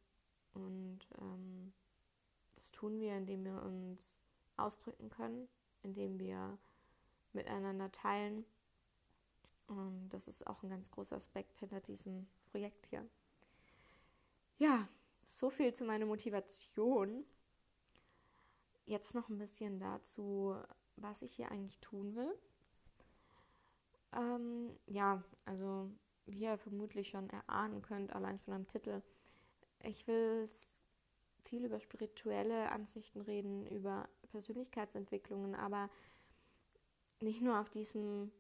Und 0.53 1.01
ähm, 1.21 1.73
das 2.55 2.71
tun 2.71 3.01
wir, 3.01 3.17
indem 3.17 3.45
wir 3.45 3.63
uns 3.63 4.19
ausdrücken 4.57 5.11
können, 5.11 5.49
indem 5.85 6.19
wir 6.19 6.59
miteinander 7.33 7.93
teilen. 7.93 8.45
Und 9.67 10.09
das 10.11 10.29
ist 10.29 10.47
auch 10.47 10.63
ein 10.63 10.71
ganz 10.71 10.91
großer 10.91 11.17
Aspekt 11.17 11.59
hinter 11.59 11.81
diesem 11.81 12.27
Projekt 12.51 12.87
hier. 12.87 13.09
Ja, 14.59 14.89
so 15.29 15.51
viel 15.51 15.75
zu 15.75 15.85
meiner 15.85 16.07
Motivation. 16.07 17.25
Jetzt 18.87 19.15
noch 19.15 19.29
ein 19.29 19.39
bisschen 19.39 19.81
dazu, 19.81 20.57
was 20.97 21.23
ich 21.23 21.35
hier 21.35 21.51
eigentlich 21.51 21.81
tun 21.81 22.15
will. 22.15 22.35
Ähm, 24.13 24.79
ja, 24.87 25.23
also 25.45 25.91
wie 26.27 26.41
ihr 26.41 26.59
vermutlich 26.59 27.09
schon 27.09 27.29
erahnen 27.31 27.83
könnt, 27.83 28.13
allein 28.13 28.39
von 28.39 28.55
einem 28.55 28.69
Titel, 28.69 29.03
ich 29.81 30.07
will 30.07 30.49
viel 31.45 31.65
über 31.65 31.81
spirituelle 31.81 32.71
Ansichten 32.71 33.21
reden, 33.21 33.67
über 33.67 34.09
Persönlichkeitsentwicklungen, 34.31 35.55
aber 35.55 35.91
nicht 37.21 37.41
nur 37.41 37.61
auf 37.61 37.71
diesem 37.71 38.33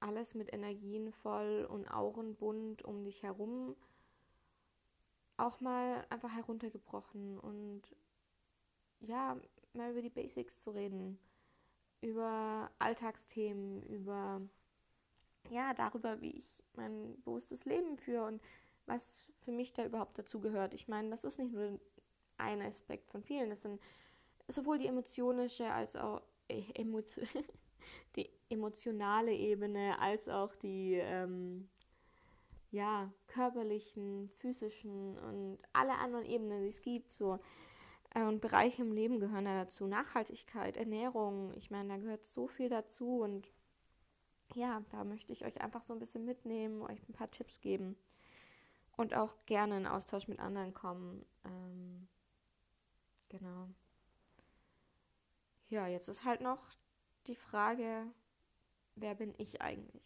alles 0.00 0.34
mit 0.34 0.52
Energien 0.52 1.12
voll 1.12 1.66
und 1.70 1.88
Aurenbunt 1.88 2.82
um 2.82 3.04
dich 3.04 3.22
herum, 3.22 3.76
auch 5.36 5.60
mal 5.60 6.06
einfach 6.10 6.34
heruntergebrochen 6.34 7.38
und 7.38 7.82
ja, 9.00 9.38
mal 9.72 9.92
über 9.92 10.02
die 10.02 10.10
Basics 10.10 10.62
zu 10.62 10.70
reden, 10.70 11.18
über 12.00 12.70
Alltagsthemen, 12.78 13.82
über 13.84 14.40
ja, 15.50 15.74
darüber, 15.74 16.20
wie 16.20 16.30
ich 16.30 16.62
mein 16.74 17.20
bewusstes 17.22 17.64
Leben 17.64 17.96
führe 17.96 18.26
und 18.26 18.42
was 18.86 19.30
für 19.40 19.52
mich 19.52 19.72
da 19.72 19.84
überhaupt 19.84 20.18
dazu 20.18 20.40
gehört. 20.40 20.74
Ich 20.74 20.88
meine, 20.88 21.10
das 21.10 21.24
ist 21.24 21.38
nicht 21.38 21.52
nur 21.52 21.80
ein 22.40 22.62
Aspekt 22.62 23.10
von 23.10 23.22
vielen, 23.22 23.50
das 23.50 23.62
sind 23.62 23.80
sowohl 24.48 24.78
die 24.78 24.86
emotionische 24.86 25.70
als 25.70 25.96
auch 25.96 26.22
äh, 26.48 26.62
Emotio 26.74 27.22
die 28.16 28.28
emotionale 28.48 29.32
Ebene 29.32 29.98
als 30.00 30.28
auch 30.28 30.54
die 30.56 30.94
ähm, 30.94 31.68
ja, 32.72 33.12
körperlichen, 33.26 34.30
physischen 34.38 35.18
und 35.18 35.58
alle 35.72 35.94
anderen 35.98 36.24
Ebenen, 36.24 36.62
die 36.62 36.68
es 36.68 36.82
gibt, 36.82 37.12
so 37.12 37.38
äh, 38.14 38.22
und 38.22 38.40
Bereiche 38.40 38.82
im 38.82 38.92
Leben 38.92 39.18
gehören 39.18 39.44
da 39.44 39.64
dazu. 39.64 39.86
Nachhaltigkeit, 39.86 40.76
Ernährung, 40.76 41.52
ich 41.56 41.70
meine, 41.70 41.88
da 41.88 41.96
gehört 41.96 42.24
so 42.24 42.46
viel 42.46 42.68
dazu 42.68 43.20
und 43.20 43.50
ja, 44.54 44.82
da 44.90 45.04
möchte 45.04 45.32
ich 45.32 45.44
euch 45.44 45.60
einfach 45.60 45.82
so 45.82 45.92
ein 45.92 46.00
bisschen 46.00 46.24
mitnehmen, 46.24 46.82
euch 46.82 47.08
ein 47.08 47.12
paar 47.12 47.30
Tipps 47.30 47.60
geben 47.60 47.96
und 48.96 49.14
auch 49.14 49.34
gerne 49.46 49.76
in 49.76 49.86
Austausch 49.86 50.28
mit 50.28 50.40
anderen 50.40 50.74
kommen. 50.74 51.24
Ähm, 51.44 52.08
genau. 53.30 53.68
Ja, 55.70 55.86
jetzt 55.86 56.08
ist 56.08 56.24
halt 56.24 56.42
noch 56.42 56.60
die 57.26 57.36
Frage, 57.36 58.06
wer 58.96 59.14
bin 59.14 59.34
ich 59.38 59.62
eigentlich? 59.62 60.02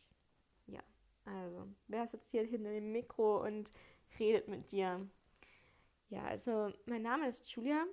Ja, 0.66 0.82
also, 1.24 1.66
wer 1.88 2.04
ist 2.04 2.12
jetzt 2.12 2.30
hier 2.30 2.44
hinter 2.44 2.70
dem 2.70 2.92
Mikro 2.92 3.42
und 3.42 3.72
redet 4.18 4.46
mit 4.46 4.70
dir? 4.70 5.08
Ja, 6.10 6.24
also 6.24 6.72
mein 6.86 7.02
Name 7.02 7.28
ist 7.28 7.48
Julia. 7.50 7.84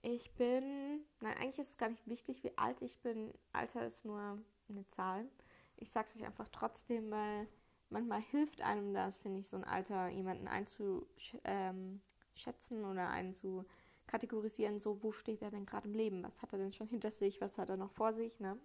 Ich 0.00 0.34
bin, 0.34 1.04
nein, 1.20 1.36
eigentlich 1.36 1.58
ist 1.58 1.70
es 1.70 1.78
gar 1.78 1.90
nicht 1.90 2.06
wichtig, 2.08 2.42
wie 2.42 2.56
alt 2.56 2.80
ich 2.82 2.98
bin. 3.00 3.34
Alter 3.52 3.86
ist 3.86 4.04
nur 4.04 4.38
eine 4.68 4.88
Zahl. 4.88 5.28
Ich 5.76 5.90
sag's 5.90 6.16
euch 6.16 6.24
einfach 6.24 6.48
trotzdem, 6.48 7.10
weil 7.10 7.48
manchmal 7.90 8.22
hilft 8.22 8.60
einem 8.60 8.94
das, 8.94 9.18
finde 9.18 9.40
ich, 9.40 9.48
so 9.48 9.56
ein 9.56 9.64
Alter 9.64 10.08
jemanden 10.08 10.48
einzuschätzen 10.48 11.42
ähm, 11.44 12.84
oder 12.84 13.08
einen 13.10 13.34
zu 13.34 13.66
kategorisieren, 14.08 14.80
so 14.80 15.02
wo 15.02 15.12
steht 15.12 15.42
er 15.42 15.50
denn 15.50 15.66
gerade 15.66 15.88
im 15.88 15.94
Leben, 15.94 16.24
was 16.24 16.42
hat 16.42 16.52
er 16.52 16.58
denn 16.58 16.72
schon 16.72 16.88
hinter 16.88 17.12
sich, 17.12 17.40
was 17.40 17.58
hat 17.58 17.70
er 17.70 17.76
noch 17.76 17.92
vor 17.92 18.12
sich, 18.12 18.40
ne? 18.40 18.58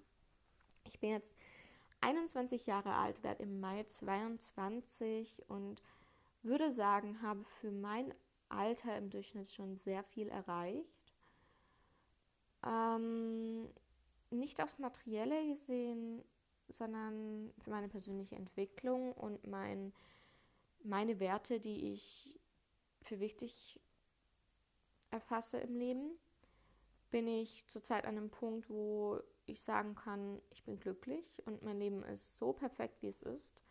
Ich 0.86 1.00
bin 1.00 1.12
jetzt 1.12 1.36
21 2.02 2.66
Jahre 2.66 2.96
alt, 2.96 3.24
werde 3.24 3.44
im 3.44 3.60
Mai 3.60 3.84
22 3.84 5.44
und 5.48 5.82
würde 6.42 6.72
sagen, 6.72 7.22
habe 7.22 7.44
für 7.46 7.72
mein 7.72 8.14
Alter 8.50 8.98
im 8.98 9.10
Durchschnitt 9.10 9.50
schon 9.50 9.78
sehr 9.78 10.04
viel 10.04 10.28
erreicht. 10.28 11.14
Ähm, 12.66 13.70
nicht 14.32 14.62
aufs 14.62 14.80
Materielle 14.80 15.48
gesehen, 15.48 16.24
sondern 16.68 17.54
für 17.60 17.70
meine 17.70 17.90
persönliche 17.90 18.36
Entwicklung 18.36 19.14
und 19.14 19.46
mein, 19.48 19.94
meine 20.84 21.20
Werte, 21.20 21.60
die 21.60 21.94
ich 21.94 22.40
für 23.02 23.20
wichtig 23.20 23.80
erfasse 25.14 25.60
im 25.60 25.76
Leben, 25.76 26.12
bin 27.12 27.28
ich 27.28 27.66
zurzeit 27.68 28.06
an 28.06 28.18
einem 28.18 28.30
Punkt, 28.30 28.70
wo 28.70 29.20
ich 29.46 29.62
sagen 29.62 29.96
kann, 29.96 30.42
ich 30.50 30.64
bin 30.64 30.80
glücklich 30.80 31.42
und 31.46 31.62
mein 31.62 31.80
Leben 31.80 32.04
ist 32.04 32.40
so 32.40 32.54
perfekt, 32.54 33.02
wie 33.02 33.10
es 33.10 33.22
ist, 33.22 33.64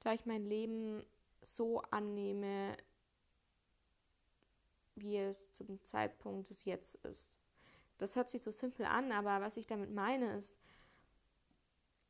da 0.00 0.12
ich 0.12 0.26
mein 0.26 0.44
Leben 0.44 1.04
so 1.40 1.80
annehme, 1.90 2.76
wie 4.94 5.16
es 5.16 5.52
zum 5.52 5.82
Zeitpunkt 5.84 6.50
des 6.50 6.64
Jetzt 6.64 6.96
ist. 7.06 7.40
Das 7.98 8.14
hört 8.14 8.28
sich 8.28 8.42
so 8.42 8.50
simpel 8.50 8.84
an, 8.84 9.10
aber 9.10 9.40
was 9.40 9.56
ich 9.56 9.66
damit 9.66 9.90
meine 9.90 10.36
ist, 10.36 10.56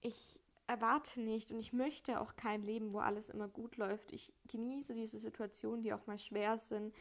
ich 0.00 0.40
erwarte 0.66 1.20
nicht 1.20 1.52
und 1.52 1.60
ich 1.60 1.72
möchte 1.72 2.20
auch 2.20 2.34
kein 2.34 2.62
Leben, 2.62 2.92
wo 2.92 2.98
alles 2.98 3.28
immer 3.28 3.46
gut 3.46 3.76
läuft. 3.76 4.10
Ich 4.12 4.32
genieße 4.48 4.94
diese 4.94 5.18
Situationen, 5.18 5.82
die 5.82 5.92
auch 5.92 6.06
mal 6.06 6.18
schwer 6.18 6.58
sind, 6.58 6.94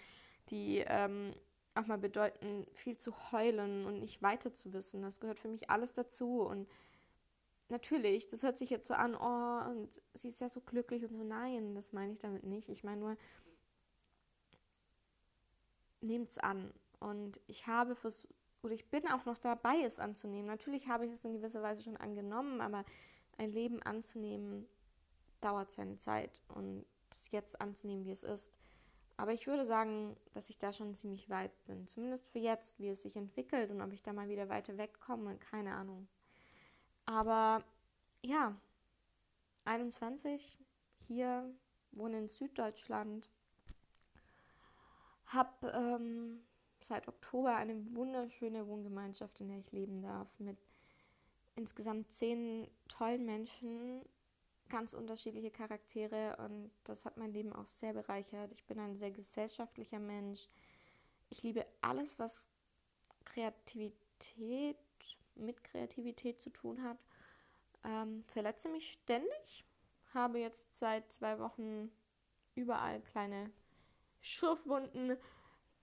die 0.50 0.84
ähm, 0.86 1.34
auch 1.75 1.88
mal 1.88 1.98
bedeuten, 1.98 2.66
viel 2.74 2.98
zu 2.98 3.13
heulen 3.32 3.86
und 3.86 4.00
nicht 4.00 4.22
weiter 4.22 4.54
zu 4.54 4.74
wissen. 4.74 5.01
Das 5.01 5.20
gehört 5.20 5.40
für 5.40 5.48
mich 5.48 5.70
alles 5.70 5.94
dazu. 5.94 6.42
Und 6.42 6.68
natürlich, 7.70 8.28
das 8.28 8.44
hört 8.44 8.58
sich 8.58 8.70
jetzt 8.70 8.88
so 8.88 8.94
an, 8.94 9.16
oh, 9.16 9.70
und 9.72 9.90
sie 10.13 10.30
ist 10.30 10.42
ja 10.42 10.50
so 10.50 10.62
glücklich 10.62 11.04
und 11.04 11.16
so. 11.16 11.24
Nein, 11.24 11.75
das 11.75 11.94
meine 11.94 12.13
ich 12.13 12.20
damit 12.20 12.44
nicht. 12.44 12.70
Ich 12.70 12.84
meine 12.84 13.00
nur, 13.00 13.18
nehmt's 16.01 16.38
an. 16.38 16.74
Und 17.00 17.40
ich 17.48 17.68
habe 17.68 17.96
versucht, 17.96 18.34
oder 18.63 18.74
ich 18.74 18.90
bin 18.90 19.08
auch 19.08 19.25
noch 19.25 19.38
dabei, 19.38 19.82
es 19.84 20.00
anzunehmen. 20.00 20.46
Natürlich 20.46 20.88
habe 20.88 21.06
ich 21.06 21.12
es 21.12 21.24
in 21.25 21.34
gewisser 21.34 21.63
Weise 21.63 21.82
schon 21.82 21.98
angenommen, 21.98 22.62
aber 22.62 22.86
ein 23.38 23.51
Leben 23.51 23.82
anzunehmen 23.82 24.68
dauert 25.40 25.72
seine 25.72 25.98
Zeit 25.98 26.42
und 26.50 26.86
das 27.10 27.32
jetzt 27.32 27.60
anzunehmen, 27.60 28.06
wie 28.06 28.12
es 28.12 28.24
ist, 28.24 28.51
aber 29.22 29.34
ich 29.34 29.46
würde 29.46 29.68
sagen, 29.68 30.18
dass 30.34 30.50
ich 30.50 30.58
da 30.58 30.74
schon 30.74 30.96
ziemlich 30.96 31.30
weit 31.30 31.51
bin. 31.66 31.88
Zumindest 31.88 32.28
für 32.30 32.40
jetzt, 32.40 32.80
wie 32.80 32.90
es 32.90 33.04
sich 33.04 33.16
entwickelt 33.16 33.70
und 33.70 33.80
ob 33.80 33.94
ich 33.94 34.01
da 34.01 34.13
mal 34.13 34.30
wieder 34.30 34.50
weiter 34.50 34.80
wegkomme, 34.80 35.38
keine 35.38 35.75
Ahnung. 35.75 36.08
Aber 37.06 37.63
ja, 38.24 38.60
21, 39.66 40.58
hier, 41.06 41.54
wohne 41.92 42.18
in 42.18 42.30
Süddeutschland, 42.30 43.30
habe 45.28 45.68
ähm, 45.68 46.44
seit 46.80 47.08
Oktober 47.08 47.56
eine 47.56 47.75
wunderschöne 47.94 48.66
Wohngemeinschaft, 48.66 49.40
in 49.40 49.50
der 49.50 49.60
ich 49.60 49.72
leben 49.72 50.01
darf, 50.01 50.28
mit 50.40 50.58
insgesamt 51.54 52.12
zehn 52.12 52.68
tollen 52.88 53.24
Menschen, 53.24 54.01
ganz 54.72 54.94
unterschiedliche 54.94 55.51
Charaktere 55.51 56.38
und 56.38 56.72
das 56.86 57.04
hat 57.06 57.18
mein 57.18 57.34
Leben 57.34 57.54
auch 57.54 57.68
sehr 57.68 57.94
bereichert. 57.94 58.51
Ich 58.54 58.66
bin 58.66 58.80
ein 58.80 58.96
sehr 58.96 59.12
gesellschaftlicher 59.12 60.00
Mensch. 60.00 60.48
Ich 61.30 61.44
liebe 61.44 61.66
alles, 61.82 62.18
was 62.18 62.34
Kreativität 63.25 64.78
mit 65.36 65.63
Kreativität 65.63 66.40
zu 66.40 66.50
tun 66.50 66.82
hat. 66.84 66.98
Ähm, 67.84 68.24
verletze 68.28 68.70
mich 68.70 68.94
ständig, 68.94 69.66
habe 70.13 70.40
jetzt 70.40 70.80
seit 70.80 71.12
zwei 71.12 71.38
Wochen 71.40 71.92
überall 72.56 73.01
kleine 73.01 73.51
Schürfwunden. 74.22 75.18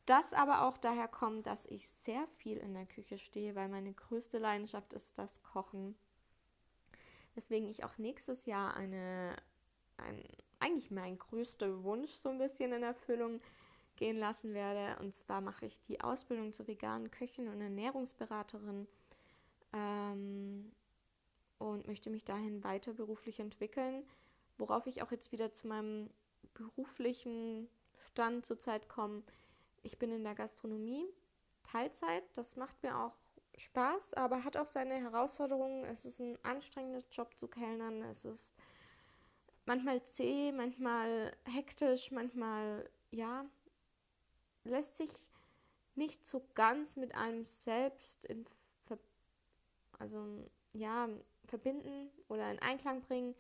Das 0.07 0.33
aber 0.33 0.63
auch 0.63 0.79
daher 0.79 1.09
kommt, 1.09 1.47
dass 1.47 1.67
ich 1.67 1.91
sehr 1.91 2.27
viel 2.39 2.57
in 2.57 2.73
der 2.73 2.87
Küche 2.87 3.19
stehe, 3.19 3.55
weil 3.55 3.69
meine 3.69 3.93
größte 3.93 4.39
Leidenschaft 4.39 4.95
ist 4.95 5.19
das 5.19 5.43
Kochen 5.43 5.95
weswegen 7.39 7.69
ich 7.69 7.85
auch 7.85 7.97
nächstes 7.99 8.47
Jahr 8.47 8.75
eine, 8.75 9.37
ein, 9.97 10.25
eigentlich 10.59 10.91
mein 10.91 11.19
größter 11.19 11.85
Wunsch 11.85 12.11
so 12.11 12.31
ein 12.31 12.39
bisschen 12.39 12.73
in 12.73 12.83
Erfüllung 12.83 13.41
gehen 13.95 14.19
lassen 14.19 14.55
werde. 14.55 15.01
Und 15.01 15.15
zwar 15.15 15.41
mache 15.41 15.67
ich 15.67 15.81
die 15.85 16.01
Ausbildung 16.01 16.53
zur 16.53 16.67
veganen 16.67 17.13
Köchin 17.13 17.47
und 17.47 17.61
Ernährungsberaterin 17.61 18.89
ähm, 19.73 20.73
und 21.59 21.87
möchte 21.87 22.11
mich 22.11 22.25
dahin 22.25 22.65
weiter 22.65 22.93
beruflich 22.93 23.39
entwickeln, 23.39 24.03
worauf 24.57 24.89
ich 24.89 25.03
auch 25.03 25.13
jetzt 25.13 25.31
wieder 25.31 25.53
zu 25.53 25.69
meinem 25.69 26.11
beruflichen 26.55 27.69
Stand 28.01 28.47
zurzeit 28.47 28.89
komme. 28.89 29.23
Ich 29.85 29.97
bin 29.97 30.11
in 30.11 30.25
der 30.25 30.35
Gastronomie 30.35 31.07
Teilzeit. 31.63 32.25
Das 32.35 32.57
macht 32.57 32.83
mir 32.83 32.99
auch 32.99 33.15
Spaß, 33.59 34.15
aber 34.15 34.45
hat 34.45 34.57
auch 34.57 34.67
seine 34.67 34.95
Herausforderungen. 34.95 35.85
Es 35.85 36.05
ist 36.05 36.21
ein 36.21 36.39
anstrengender 36.45 37.03
Job 37.11 37.37
zu 37.37 37.49
kellnern. 37.49 38.03
Es 38.03 38.25
ist 38.25 38.55
manchmal 39.67 40.03
zäh, 40.03 40.53
manchmal 40.53 41.37
hektisch, 41.45 42.11
manchmal, 42.11 42.89
ja, 43.11 43.45
lässt 44.65 44.97
sich 44.97 45.11
nicht 45.95 46.25
so 46.27 46.47
ganz 46.55 46.97
mit 46.97 47.15
einem 47.15 47.45
selbst 47.45 48.25
in 48.25 48.47
Ver 48.87 48.99
also 49.99 50.49
ja, 50.73 51.09
verbinden 51.47 52.11
oder 52.29 52.51
in 52.51 52.59
Einklang 52.61 53.03
bringen, 53.03 53.35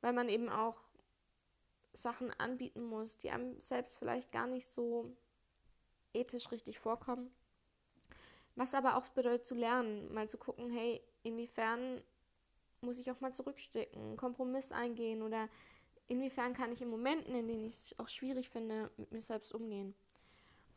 weil 0.00 0.12
man 0.12 0.28
eben 0.28 0.48
auch 0.48 0.76
Sachen 1.92 2.30
anbieten 2.38 2.84
muss, 2.84 3.18
die 3.18 3.30
einem 3.30 3.60
selbst 3.62 3.96
vielleicht 3.98 4.30
gar 4.32 4.46
nicht 4.46 4.68
so 4.68 5.16
ethisch 6.12 6.50
richtig 6.52 6.78
vorkommen. 6.78 7.34
Was 8.56 8.74
aber 8.74 8.96
auch 8.96 9.08
bedeutet 9.08 9.46
zu 9.46 9.54
lernen, 9.54 10.12
mal 10.12 10.28
zu 10.28 10.38
gucken, 10.38 10.70
hey, 10.70 11.02
inwiefern 11.22 12.02
muss 12.80 12.98
ich 12.98 13.10
auch 13.10 13.20
mal 13.20 13.32
zurückstecken, 13.32 14.00
einen 14.00 14.16
Kompromiss 14.16 14.70
eingehen 14.70 15.22
oder 15.22 15.48
inwiefern 16.06 16.54
kann 16.54 16.72
ich 16.72 16.82
in 16.82 16.90
Momenten, 16.90 17.34
in 17.34 17.48
denen 17.48 17.64
ich 17.64 17.74
es 17.74 17.98
auch 17.98 18.08
schwierig 18.08 18.50
finde, 18.50 18.90
mit 18.96 19.10
mir 19.10 19.22
selbst 19.22 19.54
umgehen. 19.54 19.94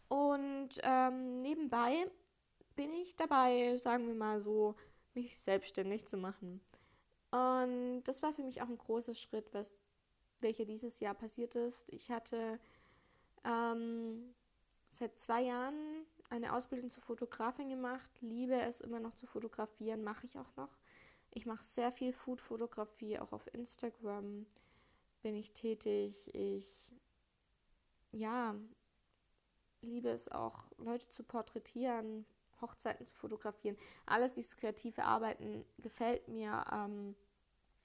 Und 0.08 0.70
ähm, 0.84 1.42
nebenbei 1.42 2.10
bin 2.76 2.94
ich 2.94 3.16
dabei, 3.16 3.78
sagen 3.84 4.08
wir 4.08 4.16
mal 4.16 4.40
so, 4.40 4.76
mich 5.14 5.38
selbstständig 5.38 6.08
zu 6.08 6.18
machen. 6.18 6.62
Und 7.32 8.04
das 8.06 8.22
war 8.22 8.34
für 8.34 8.44
mich 8.44 8.62
auch 8.62 8.70
ein 8.70 8.78
großer 8.78 9.16
Schritt, 9.16 9.54
was, 9.54 9.74
welcher 10.40 10.66
dieses 10.66 11.00
Jahr 11.00 11.14
passiert 11.14 11.56
ist. 11.56 11.90
Ich 11.90 12.10
hatte 12.10 12.60
ähm, 13.44 14.34
seit 14.94 15.20
zwei 15.20 15.42
Jahren 15.42 16.06
eine 16.30 16.54
Ausbildung 16.54 16.90
zur 16.90 17.04
Fotografin 17.04 17.70
gemacht, 17.70 18.10
liebe 18.22 18.60
es 18.62 18.82
immer 18.82 19.00
noch 19.00 19.16
zu 19.16 19.28
fotografieren, 19.28 20.04
mache 20.04 20.26
ich 20.26 20.38
auch 20.38 20.56
noch. 20.56 20.78
Ich 21.32 21.46
mache 21.46 21.64
sehr 21.64 21.92
viel 21.92 22.14
Food-Fotografie, 22.14 23.20
auch 23.20 23.32
auf 23.32 23.54
Instagram. 23.54 24.46
bin 25.22 25.36
ich 25.36 25.54
tätig. 25.54 26.34
Ich, 26.34 26.96
ja, 28.12 28.56
liebe 29.82 30.10
es 30.10 30.30
auch, 30.30 30.66
Leute 30.78 31.10
zu 31.10 31.24
porträtieren, 31.24 32.26
Hochzeiten 32.62 33.06
zu 33.06 33.16
fotografieren. 33.16 33.78
Alles 34.06 34.34
dieses 34.34 34.56
kreative 34.56 35.04
Arbeiten 35.04 35.66
gefällt 35.78 36.28
mir. 36.28 36.66
Ähm, 36.72 37.16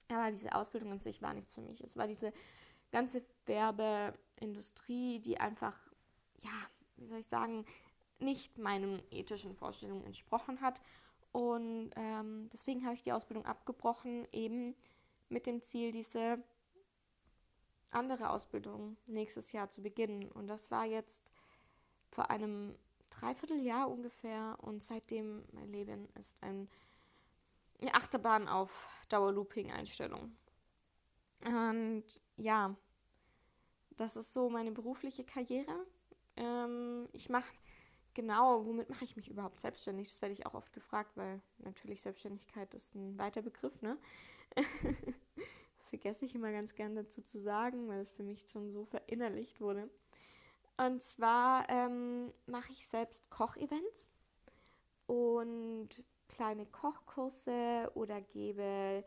aber 0.09 0.31
diese 0.31 0.53
Ausbildung 0.53 0.91
an 0.91 0.99
sich 0.99 1.21
war 1.21 1.33
nichts 1.33 1.53
für 1.53 1.61
mich. 1.61 1.81
Es 1.81 1.97
war 1.97 2.07
diese 2.07 2.33
ganze 2.91 3.23
Werbeindustrie, 3.45 5.19
die 5.19 5.39
einfach, 5.39 5.75
ja, 6.41 6.51
wie 6.97 7.07
soll 7.07 7.19
ich 7.19 7.27
sagen, 7.27 7.65
nicht 8.23 8.57
meinen 8.57 9.01
ethischen 9.11 9.55
Vorstellungen 9.55 10.05
entsprochen 10.05 10.61
hat. 10.61 10.81
Und 11.31 11.91
ähm, 11.95 12.49
deswegen 12.53 12.85
habe 12.85 12.95
ich 12.95 13.03
die 13.03 13.11
Ausbildung 13.11 13.45
abgebrochen, 13.45 14.27
eben 14.31 14.75
mit 15.29 15.45
dem 15.45 15.61
Ziel, 15.61 15.91
diese 15.91 16.43
andere 17.91 18.29
Ausbildung 18.29 18.97
nächstes 19.05 19.51
Jahr 19.51 19.69
zu 19.69 19.81
beginnen. 19.81 20.31
Und 20.31 20.47
das 20.47 20.69
war 20.71 20.85
jetzt 20.85 21.31
vor 22.09 22.29
einem 22.29 22.75
Dreivierteljahr 23.09 23.89
ungefähr. 23.89 24.57
Und 24.61 24.83
seitdem 24.83 25.43
mein 25.51 25.71
Leben 25.71 26.07
ist 26.19 26.37
ein, 26.41 26.69
eine 27.81 27.95
Achterbahn 27.95 28.47
auf 28.47 28.71
Dauerlooping-Einstellung. 29.09 30.35
Und 31.45 32.05
ja, 32.37 32.75
das 33.97 34.15
ist 34.15 34.33
so 34.33 34.49
meine 34.49 34.71
berufliche 34.71 35.23
Karriere. 35.23 35.85
Ähm, 36.35 37.09
ich 37.11 37.29
mache 37.29 37.53
genau, 38.13 38.65
womit 38.65 38.89
mache 38.89 39.03
ich 39.03 39.15
mich 39.15 39.29
überhaupt 39.29 39.59
selbstständig? 39.59 40.09
Das 40.09 40.21
werde 40.21 40.33
ich 40.33 40.45
auch 40.45 40.53
oft 40.53 40.73
gefragt, 40.73 41.11
weil 41.15 41.41
natürlich 41.59 42.01
Selbstständigkeit 42.01 42.73
ist 42.73 42.93
ein 42.95 43.17
weiter 43.17 43.41
Begriff, 43.41 43.81
ne? 43.81 43.97
das 45.77 45.89
vergesse 45.89 46.25
ich 46.25 46.35
immer 46.35 46.51
ganz 46.51 46.75
gern 46.75 46.95
dazu 46.95 47.21
zu 47.21 47.39
sagen, 47.39 47.87
weil 47.87 48.01
es 48.01 48.11
für 48.11 48.23
mich 48.23 48.47
schon 48.49 48.71
so 48.71 48.85
verinnerlicht 48.85 49.61
wurde. 49.61 49.89
Und 50.77 51.01
zwar 51.01 51.69
ähm, 51.69 52.33
mache 52.45 52.71
ich 52.71 52.87
selbst 52.87 53.29
Kochevents 53.29 54.09
und 55.05 55.89
kleine 56.29 56.65
Kochkurse 56.65 57.91
oder 57.93 58.21
gebe 58.21 59.03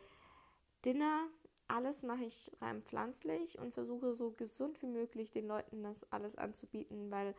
Dinner. 0.85 1.27
Alles 1.69 2.05
mache 2.05 2.25
ich 2.25 2.53
rein 2.61 2.83
pflanzlich 2.83 3.59
und 3.59 3.75
versuche 3.75 4.15
so 4.15 4.31
gesund 4.31 4.81
wie 4.83 4.87
möglich 4.87 5.33
den 5.33 5.49
Leuten 5.49 5.83
das 5.83 6.11
alles 6.13 6.37
anzubieten, 6.37 7.11
weil 7.11 7.35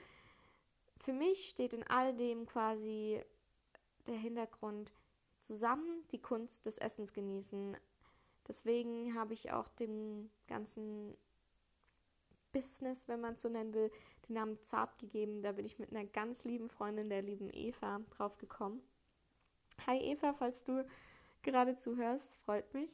für 1.08 1.14
mich 1.14 1.48
steht 1.48 1.72
in 1.72 1.88
all 1.88 2.14
dem 2.14 2.46
quasi 2.46 3.24
der 4.08 4.18
Hintergrund 4.18 4.92
zusammen 5.40 6.04
die 6.12 6.22
Kunst 6.22 6.66
des 6.66 6.78
Essens 6.78 7.14
genießen. 7.14 7.78
Deswegen 8.46 9.16
habe 9.18 9.34
ich 9.34 9.54
auch 9.54 9.70
dem 9.70 10.30
ganzen 10.48 11.16
Business, 12.52 13.08
wenn 13.08 13.22
man 13.22 13.36
es 13.36 13.42
so 13.42 13.48
nennen 13.48 13.74
will, 13.74 13.90
den 14.28 14.34
Namen 14.34 14.62
Zart 14.64 15.00
gegeben. 15.00 15.42
Da 15.44 15.54
bin 15.54 15.66
ich 15.66 15.80
mit 15.80 15.92
einer 15.92 16.04
ganz 16.04 16.44
lieben 16.44 16.68
Freundin, 16.68 17.08
der 17.08 17.22
lieben 17.22 17.52
Eva, 17.54 18.02
drauf 18.10 18.38
gekommen. 18.38 18.82
Hi 19.86 19.98
Eva, 20.12 20.34
falls 20.34 20.62
du 20.66 20.86
gerade 21.42 21.78
zuhörst, 21.78 22.36
freut 22.44 22.74
mich. 22.74 22.92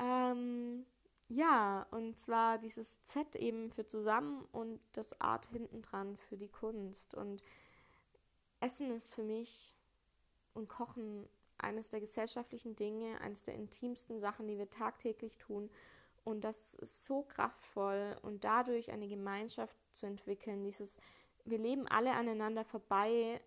Ähm, 0.00 0.86
ja, 1.32 1.86
und 1.90 2.18
zwar 2.18 2.58
dieses 2.58 3.02
Z 3.04 3.36
eben 3.36 3.70
für 3.70 3.86
zusammen 3.86 4.46
und 4.52 4.80
das 4.92 5.18
Art 5.20 5.46
hinten 5.46 5.80
dran 5.80 6.16
für 6.16 6.36
die 6.36 6.48
Kunst. 6.48 7.14
Und 7.14 7.42
Essen 8.60 8.90
ist 8.90 9.14
für 9.14 9.22
mich 9.22 9.74
und 10.52 10.68
Kochen 10.68 11.26
eines 11.56 11.88
der 11.88 12.00
gesellschaftlichen 12.00 12.76
Dinge, 12.76 13.18
eines 13.20 13.42
der 13.44 13.54
intimsten 13.54 14.18
Sachen, 14.18 14.46
die 14.46 14.58
wir 14.58 14.68
tagtäglich 14.68 15.38
tun. 15.38 15.70
Und 16.24 16.42
das 16.44 16.74
ist 16.74 17.04
so 17.04 17.22
kraftvoll 17.22 18.16
und 18.22 18.44
dadurch 18.44 18.90
eine 18.90 19.08
Gemeinschaft 19.08 19.76
zu 19.92 20.06
entwickeln, 20.06 20.62
dieses, 20.64 20.98
wir 21.44 21.58
leben 21.58 21.88
alle 21.88 22.12
aneinander 22.12 22.64
vorbei, 22.64 23.40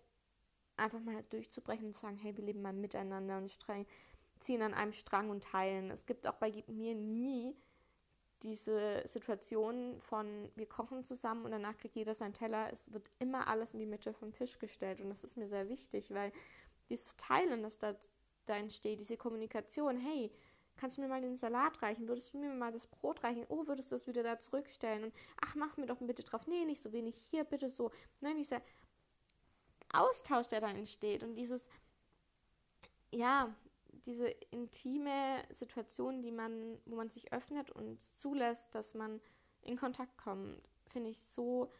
einfach 0.76 1.00
mal 1.00 1.22
durchzubrechen 1.30 1.86
und 1.86 1.94
zu 1.94 2.00
sagen, 2.00 2.18
hey, 2.18 2.36
wir 2.36 2.44
leben 2.44 2.62
mal 2.62 2.72
miteinander 2.72 3.38
und 3.38 3.56
ziehen 4.40 4.62
an 4.62 4.74
einem 4.74 4.92
Strang 4.92 5.30
und 5.30 5.44
teilen. 5.44 5.90
Es 5.90 6.04
gibt 6.04 6.26
auch 6.26 6.34
bei 6.34 6.52
mir 6.66 6.94
nie 6.94 7.54
diese 8.42 9.02
Situation 9.06 10.00
von, 10.00 10.50
wir 10.54 10.66
kochen 10.66 11.04
zusammen 11.04 11.44
und 11.44 11.50
danach 11.50 11.76
kriegt 11.76 11.96
jeder 11.96 12.14
seinen 12.14 12.34
Teller. 12.34 12.70
Es 12.72 12.92
wird 12.92 13.10
immer 13.18 13.48
alles 13.48 13.72
in 13.72 13.80
die 13.80 13.86
Mitte 13.86 14.12
vom 14.12 14.32
Tisch 14.32 14.58
gestellt 14.58 15.00
und 15.00 15.08
das 15.08 15.24
ist 15.24 15.36
mir 15.36 15.46
sehr 15.46 15.68
wichtig, 15.68 16.12
weil 16.12 16.32
dieses 16.88 17.16
Teilen, 17.16 17.62
das 17.62 17.78
da, 17.78 17.94
da 18.46 18.56
entsteht, 18.56 19.00
diese 19.00 19.16
Kommunikation, 19.16 19.96
hey, 19.96 20.30
kannst 20.76 20.96
du 20.96 21.00
mir 21.00 21.08
mal 21.08 21.20
den 21.20 21.36
Salat 21.36 21.80
reichen? 21.82 22.08
Würdest 22.08 22.34
du 22.34 22.38
mir 22.38 22.52
mal 22.52 22.72
das 22.72 22.86
Brot 22.86 23.22
reichen? 23.24 23.46
Oh, 23.48 23.66
würdest 23.66 23.90
du 23.90 23.96
das 23.96 24.06
wieder 24.06 24.22
da 24.22 24.38
zurückstellen? 24.38 25.04
Und 25.04 25.14
ach, 25.40 25.54
mach 25.54 25.76
mir 25.76 25.86
doch 25.86 25.98
bitte 26.00 26.22
drauf. 26.22 26.46
Nee, 26.46 26.64
nicht 26.64 26.82
so 26.82 26.92
wenig. 26.92 27.16
Hier, 27.30 27.44
bitte 27.44 27.70
so. 27.70 27.90
Nein, 28.20 28.36
dieser 28.36 28.60
Austausch, 29.92 30.48
der 30.48 30.60
da 30.60 30.68
entsteht 30.68 31.22
und 31.22 31.34
dieses, 31.34 31.66
ja, 33.10 33.54
diese 34.06 34.28
intime 34.28 35.42
Situation, 35.50 36.22
die 36.22 36.30
man, 36.30 36.78
wo 36.86 36.96
man 36.96 37.10
sich 37.10 37.32
öffnet 37.32 37.70
und 37.70 38.00
zulässt, 38.16 38.74
dass 38.74 38.94
man 38.94 39.20
in 39.62 39.76
Kontakt 39.76 40.16
kommt, 40.16 40.62
finde 40.86 41.10
ich 41.10 41.20
so 41.20 41.70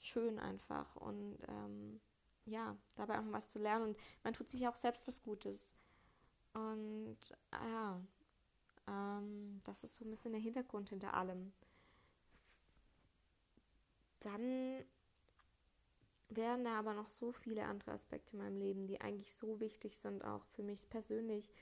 schön 0.00 0.38
einfach 0.38 0.96
und 0.96 1.38
ähm, 1.48 2.00
ja, 2.46 2.76
dabei 2.96 3.18
auch 3.18 3.24
was 3.26 3.50
zu 3.50 3.58
lernen 3.58 3.84
und 3.84 3.98
man 4.22 4.34
tut 4.34 4.48
sich 4.48 4.66
auch 4.66 4.76
selbst 4.76 5.06
was 5.06 5.22
Gutes. 5.22 5.74
Und 6.52 7.18
ja, 7.52 8.00
ähm, 8.86 9.60
das 9.64 9.84
ist 9.84 9.96
so 9.96 10.04
ein 10.04 10.10
bisschen 10.10 10.32
der 10.32 10.40
Hintergrund 10.40 10.90
hinter 10.90 11.14
allem. 11.14 11.52
Dann 14.20 14.84
wären 16.28 16.64
da 16.64 16.78
aber 16.78 16.94
noch 16.94 17.10
so 17.10 17.32
viele 17.32 17.64
andere 17.64 17.92
Aspekte 17.92 18.36
in 18.36 18.42
meinem 18.42 18.56
Leben, 18.56 18.86
die 18.86 19.00
eigentlich 19.00 19.34
so 19.34 19.60
wichtig 19.60 19.96
sind, 19.96 20.24
auch 20.24 20.44
für 20.46 20.62
mich 20.62 20.88
persönlich, 20.88 21.52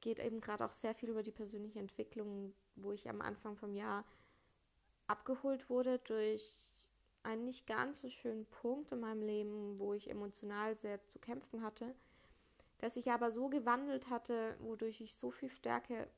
geht 0.00 0.18
eben 0.18 0.40
gerade 0.40 0.64
auch 0.64 0.72
sehr 0.72 0.94
viel 0.94 1.10
über 1.10 1.22
die 1.22 1.30
persönliche 1.30 1.78
Entwicklung, 1.78 2.54
wo 2.76 2.92
ich 2.92 3.08
am 3.08 3.20
Anfang 3.20 3.56
vom 3.56 3.74
Jahr 3.74 4.04
abgeholt 5.06 5.68
wurde 5.68 5.98
durch 6.00 6.54
einen 7.22 7.44
nicht 7.44 7.66
ganz 7.66 8.00
so 8.00 8.08
schönen 8.08 8.46
Punkt 8.46 8.92
in 8.92 9.00
meinem 9.00 9.22
Leben, 9.22 9.78
wo 9.78 9.92
ich 9.92 10.08
emotional 10.08 10.76
sehr 10.76 11.04
zu 11.08 11.18
kämpfen 11.18 11.62
hatte, 11.62 11.94
dass 12.78 12.96
ich 12.96 13.10
aber 13.10 13.30
so 13.30 13.48
gewandelt 13.48 14.08
hatte, 14.08 14.56
wodurch 14.60 15.00
ich 15.00 15.14
so 15.16 15.30
viel 15.30 15.50
Stärke 15.50 16.08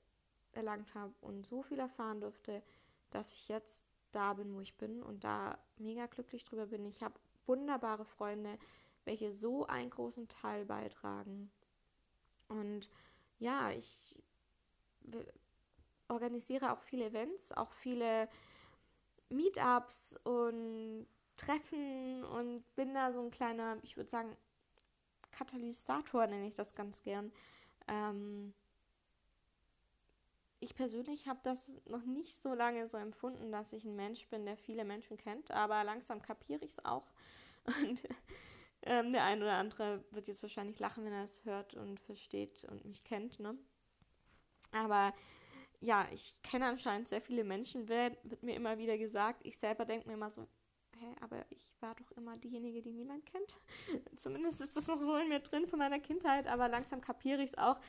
erlangt 0.52 0.94
habe 0.94 1.12
und 1.20 1.46
so 1.46 1.62
viel 1.62 1.78
erfahren 1.78 2.20
durfte, 2.20 2.62
dass 3.10 3.32
ich 3.32 3.48
jetzt 3.48 3.84
da 4.12 4.34
bin, 4.34 4.54
wo 4.54 4.60
ich 4.60 4.76
bin 4.76 5.02
und 5.02 5.24
da 5.24 5.58
mega 5.78 6.06
glücklich 6.06 6.44
drüber 6.44 6.66
bin. 6.66 6.84
Ich 6.86 7.02
habe 7.02 7.14
wunderbare 7.46 8.04
Freunde, 8.04 8.58
welche 9.04 9.32
so 9.32 9.66
einen 9.66 9.90
großen 9.90 10.28
Teil 10.28 10.64
beitragen. 10.64 11.50
Und 12.48 12.88
ja, 13.42 13.72
ich 13.72 14.14
organisiere 16.06 16.72
auch 16.72 16.80
viele 16.80 17.06
Events, 17.06 17.50
auch 17.52 17.72
viele 17.72 18.28
Meetups 19.30 20.16
und 20.22 21.06
Treffen 21.36 22.24
und 22.24 22.62
bin 22.76 22.94
da 22.94 23.12
so 23.12 23.20
ein 23.20 23.32
kleiner, 23.32 23.78
ich 23.82 23.96
würde 23.96 24.10
sagen, 24.10 24.36
Katalysator 25.32 26.26
nenne 26.28 26.46
ich 26.46 26.54
das 26.54 26.74
ganz 26.74 27.02
gern. 27.02 27.32
Ähm, 27.88 28.54
ich 30.60 30.76
persönlich 30.76 31.26
habe 31.26 31.40
das 31.42 31.80
noch 31.86 32.04
nicht 32.04 32.40
so 32.40 32.54
lange 32.54 32.86
so 32.88 32.96
empfunden, 32.96 33.50
dass 33.50 33.72
ich 33.72 33.84
ein 33.84 33.96
Mensch 33.96 34.28
bin, 34.28 34.46
der 34.46 34.56
viele 34.56 34.84
Menschen 34.84 35.16
kennt, 35.16 35.50
aber 35.50 35.82
langsam 35.82 36.22
kapiere 36.22 36.64
ich 36.64 36.72
es 36.72 36.84
auch. 36.84 37.10
Und 37.82 38.02
ähm, 38.82 39.12
der 39.12 39.24
ein 39.24 39.42
oder 39.42 39.54
andere 39.54 40.04
wird 40.10 40.28
jetzt 40.28 40.42
wahrscheinlich 40.42 40.78
lachen, 40.78 41.04
wenn 41.04 41.12
er 41.12 41.24
es 41.24 41.44
hört 41.44 41.74
und 41.74 42.00
versteht 42.00 42.64
und 42.64 42.84
mich 42.84 43.04
kennt, 43.04 43.38
ne? 43.40 43.56
Aber 44.72 45.12
ja, 45.80 46.06
ich 46.12 46.40
kenne 46.42 46.66
anscheinend 46.66 47.08
sehr 47.08 47.20
viele 47.20 47.44
Menschen, 47.44 47.88
wird, 47.88 48.16
wird 48.22 48.42
mir 48.42 48.54
immer 48.54 48.78
wieder 48.78 48.96
gesagt. 48.98 49.40
Ich 49.44 49.58
selber 49.58 49.84
denke 49.84 50.08
mir 50.08 50.14
immer 50.14 50.30
so, 50.30 50.46
hä, 50.98 51.14
aber 51.20 51.44
ich 51.50 51.66
war 51.80 51.94
doch 51.96 52.10
immer 52.12 52.36
diejenige, 52.36 52.82
die 52.82 52.92
niemand 52.92 53.26
kennt. 53.26 53.58
Zumindest 54.16 54.60
ist 54.60 54.76
das 54.76 54.86
noch 54.86 55.00
so 55.00 55.16
in 55.16 55.28
mir 55.28 55.40
drin 55.40 55.66
von 55.66 55.78
meiner 55.78 55.98
Kindheit, 55.98 56.46
aber 56.46 56.68
langsam 56.68 57.00
kapiere 57.00 57.42
ich 57.42 57.50
es 57.50 57.58
auch, 57.58 57.80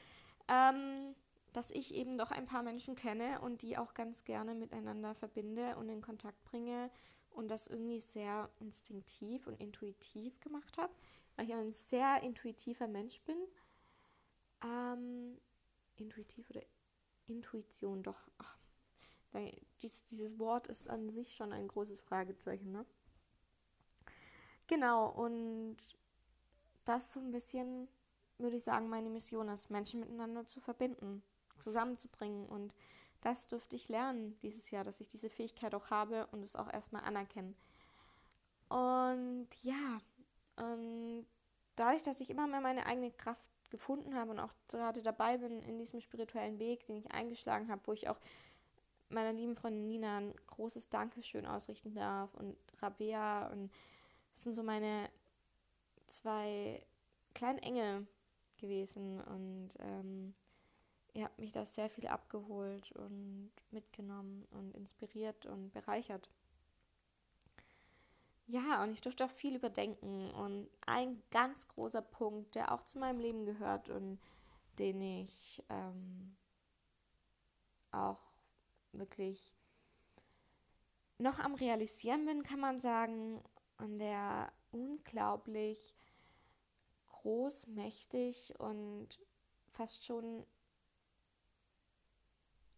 ähm, 0.47 1.15
dass 1.53 1.69
ich 1.69 1.93
eben 1.93 2.17
doch 2.17 2.31
ein 2.31 2.47
paar 2.47 2.63
Menschen 2.63 2.95
kenne 2.95 3.39
und 3.41 3.61
die 3.61 3.77
auch 3.77 3.93
ganz 3.93 4.23
gerne 4.23 4.55
miteinander 4.55 5.13
verbinde 5.13 5.75
und 5.77 5.87
in 5.89 6.01
Kontakt 6.01 6.43
bringe 6.45 6.89
und 7.33 7.49
das 7.49 7.67
irgendwie 7.67 7.99
sehr 7.99 8.49
instinktiv 8.59 9.47
und 9.47 9.59
intuitiv 9.59 10.39
gemacht 10.39 10.77
habe, 10.77 10.93
weil 11.35 11.45
ich 11.45 11.53
ein 11.53 11.73
sehr 11.73 12.21
intuitiver 12.23 12.87
Mensch 12.87 13.19
bin. 13.21 13.37
Ähm, 14.63 15.37
intuitiv 15.97 16.49
oder 16.49 16.61
Intuition, 17.27 18.03
doch. 18.03 18.19
Ach, 18.37 18.57
dieses, 20.11 20.37
Wort 20.37 20.67
ist 20.67 20.89
an 20.89 21.09
sich 21.09 21.35
schon 21.35 21.51
ein 21.53 21.67
großes 21.67 22.01
Fragezeichen, 22.01 22.71
ne? 22.71 22.85
Genau, 24.67 25.09
und 25.09 25.77
das 26.85 27.11
so 27.11 27.19
ein 27.19 27.31
bisschen, 27.31 27.87
würde 28.37 28.57
ich 28.57 28.63
sagen, 28.63 28.89
meine 28.89 29.09
Mission 29.09 29.49
ist, 29.49 29.69
Menschen 29.69 29.99
miteinander 29.99 30.45
zu 30.47 30.59
verbinden, 30.59 31.23
zusammenzubringen 31.59 32.45
und 32.47 32.75
das 33.23 33.47
durfte 33.47 33.77
ich 33.77 33.87
lernen 33.87 34.37
dieses 34.41 34.69
Jahr, 34.69 34.83
dass 34.83 34.99
ich 34.99 35.07
diese 35.07 35.29
Fähigkeit 35.29 35.73
auch 35.73 35.89
habe 35.89 36.27
und 36.31 36.43
es 36.43 36.55
auch 36.55 36.71
erstmal 36.71 37.03
anerkennen. 37.03 37.55
Und 38.67 39.47
ja, 39.61 39.99
und 40.57 41.25
dadurch, 41.75 42.03
dass 42.03 42.19
ich 42.19 42.29
immer 42.29 42.47
mehr 42.47 42.59
meine 42.59 42.85
eigene 42.85 43.11
Kraft 43.11 43.41
gefunden 43.69 44.13
habe 44.13 44.31
und 44.31 44.39
auch 44.39 44.53
gerade 44.67 45.01
dabei 45.01 45.37
bin 45.37 45.61
in 45.63 45.77
diesem 45.77 46.01
spirituellen 46.01 46.59
Weg, 46.59 46.85
den 46.85 46.97
ich 46.97 47.11
eingeschlagen 47.11 47.71
habe, 47.71 47.81
wo 47.85 47.93
ich 47.93 48.09
auch 48.09 48.19
meiner 49.09 49.31
lieben 49.31 49.55
Freundin 49.55 49.85
Nina 49.85 50.17
ein 50.17 50.33
großes 50.47 50.89
Dankeschön 50.89 51.45
ausrichten 51.45 51.93
darf 51.95 52.33
und 52.35 52.57
Rabea 52.81 53.47
und 53.47 53.71
das 54.33 54.43
sind 54.43 54.53
so 54.53 54.63
meine 54.63 55.09
zwei 56.09 56.85
kleinen 57.33 57.59
Engel 57.59 58.05
gewesen 58.57 59.21
und 59.21 59.69
ähm, 59.79 60.35
ihr 61.13 61.25
habt 61.25 61.39
mich 61.39 61.51
da 61.51 61.65
sehr 61.65 61.89
viel 61.89 62.07
abgeholt 62.07 62.91
und 62.93 63.51
mitgenommen 63.71 64.47
und 64.51 64.73
inspiriert 64.75 65.45
und 65.45 65.71
bereichert. 65.71 66.29
Ja, 68.47 68.83
und 68.83 68.91
ich 68.91 69.01
durfte 69.01 69.25
auch 69.25 69.31
viel 69.31 69.55
überdenken. 69.55 70.31
Und 70.31 70.69
ein 70.85 71.21
ganz 71.31 71.67
großer 71.67 72.01
Punkt, 72.01 72.55
der 72.55 72.71
auch 72.71 72.83
zu 72.83 72.99
meinem 72.99 73.19
Leben 73.19 73.45
gehört 73.45 73.89
und 73.89 74.19
den 74.79 75.01
ich 75.01 75.63
ähm, 75.69 76.35
auch 77.91 78.19
wirklich 78.91 79.53
noch 81.19 81.39
am 81.39 81.55
Realisieren 81.55 82.25
bin, 82.25 82.43
kann 82.43 82.59
man 82.59 82.79
sagen, 82.79 83.41
und 83.77 83.99
der 83.99 84.51
unglaublich 84.71 85.95
großmächtig 87.07 88.59
und 88.59 89.19
fast 89.71 90.05
schon 90.05 90.45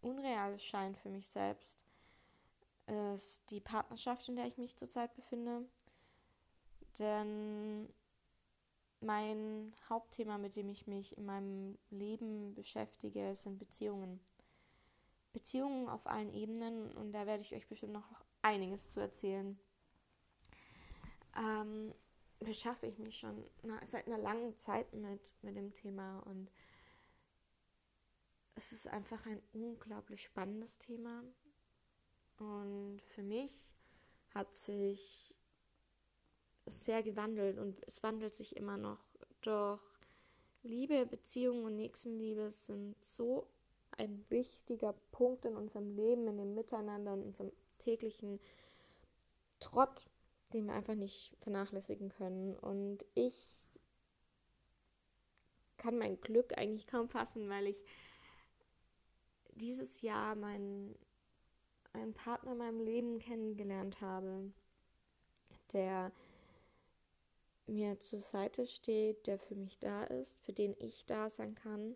unreal 0.06 0.60
scheint 0.60 0.98
für 0.98 1.10
mich 1.10 1.28
selbst, 1.28 1.86
ist 2.88 3.50
die 3.50 3.60
Partnerschaft, 3.60 4.30
in 4.30 4.36
der 4.36 4.46
ich 4.46 4.58
mich 4.58 4.78
zurzeit 4.78 5.14
befinde. 5.16 5.66
Denn 7.00 7.90
mein 9.02 9.74
Hauptthema, 9.90 10.38
mit 10.38 10.56
dem 10.56 10.70
ich 10.70 10.88
mich 10.88 11.18
in 11.18 11.26
meinem 11.26 11.78
Leben 11.90 12.54
beschäftige, 12.54 13.36
sind 13.36 13.58
Beziehungen. 13.58 14.20
Beziehungen 15.34 15.90
auf 15.90 16.08
allen 16.08 16.34
Ebenen 16.34 16.92
und 16.92 17.12
da 17.12 17.26
werde 17.26 17.42
ich 17.42 17.54
euch 17.54 17.68
bestimmt 17.68 17.94
noch 17.94 18.08
einiges 18.42 18.94
zu 18.94 19.02
erzählen. 19.02 19.60
Ähm, 21.38 21.94
beschaffe 22.40 22.88
ich 22.88 22.98
mich 23.00 23.18
schon 23.18 23.44
na, 23.64 23.82
seit 23.88 24.08
einer 24.08 24.18
langen 24.18 24.56
Zeit 24.58 24.94
mit, 24.94 25.34
mit 25.42 25.58
dem 25.58 25.74
Thema 25.74 26.20
und 26.20 26.50
es 28.56 28.72
ist 28.72 28.88
einfach 28.88 29.26
ein 29.26 29.42
unglaublich 29.54 30.24
spannendes 30.24 30.78
Thema. 30.78 31.24
Und 32.38 33.02
für 33.02 33.24
mich 33.24 33.52
hat 34.34 34.54
sich 34.56 35.36
sehr 36.66 37.04
gewandelt 37.04 37.58
und 37.58 37.82
es 37.86 38.02
wandelt 38.04 38.34
sich 38.34 38.56
immer 38.56 38.78
noch. 38.78 39.00
Doch 39.42 39.80
Liebe, 40.64 41.06
Beziehung 41.06 41.64
und 41.64 41.76
Nächstenliebe 41.76 42.52
sind 42.52 43.02
so 43.04 43.48
ein 43.98 44.26
wichtiger 44.30 44.94
Punkt 45.12 45.46
in 45.46 45.56
unserem 45.56 45.96
Leben, 45.96 46.28
in 46.28 46.38
dem 46.38 46.56
Miteinander, 46.56 47.14
in 47.14 47.24
unserem 47.24 47.52
täglichen 47.78 48.40
Trott, 49.60 50.10
den 50.54 50.66
wir 50.66 50.74
einfach 50.74 50.96
nicht 50.96 51.36
vernachlässigen 51.42 52.10
können. 52.10 52.56
Und 52.56 53.06
ich 53.14 53.56
kann 55.78 55.98
mein 55.98 56.20
Glück 56.20 56.58
eigentlich 56.58 56.88
kaum 56.88 57.10
fassen, 57.10 57.48
weil 57.48 57.68
ich 57.68 57.78
dieses 59.56 60.02
Jahr 60.02 60.36
meinen 60.36 60.96
einen 61.94 62.14
Partner 62.14 62.52
in 62.52 62.58
meinem 62.58 62.80
Leben 62.82 63.20
kennengelernt 63.20 64.02
habe, 64.02 64.52
der 65.74 66.12
mir 67.68 68.00
zur 68.00 68.22
Seite 68.22 68.68
steht, 68.68 69.28
der 69.28 69.40
für 69.40 69.56
mich 69.56 69.80
da 69.80 70.04
ist, 70.04 70.40
für 70.42 70.54
den 70.54 70.76
ich 70.80 71.06
da 71.06 71.30
sein 71.30 71.56
kann. 71.56 71.96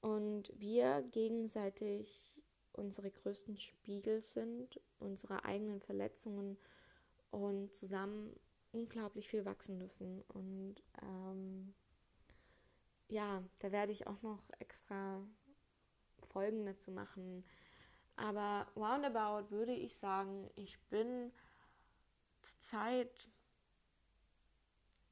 Und 0.00 0.52
wir 0.58 1.02
gegenseitig 1.12 2.32
unsere 2.72 3.10
größten 3.10 3.56
Spiegel 3.56 4.22
sind, 4.22 4.80
unsere 4.98 5.44
eigenen 5.44 5.80
Verletzungen 5.80 6.58
und 7.30 7.74
zusammen 7.74 8.34
unglaublich 8.72 9.28
viel 9.28 9.44
wachsen 9.44 9.78
dürfen. 9.78 10.22
Und 10.28 10.76
ähm, 11.02 11.74
ja, 13.08 13.42
da 13.60 13.72
werde 13.72 13.92
ich 13.92 14.06
auch 14.06 14.20
noch 14.22 14.42
extra 14.58 15.20
Folgen 16.28 16.66
dazu 16.66 16.90
machen. 16.90 17.44
Aber 18.16 18.66
roundabout 18.76 19.50
würde 19.50 19.72
ich 19.72 19.96
sagen, 19.96 20.50
ich 20.54 20.78
bin 20.88 21.32
zurzeit 22.40 23.28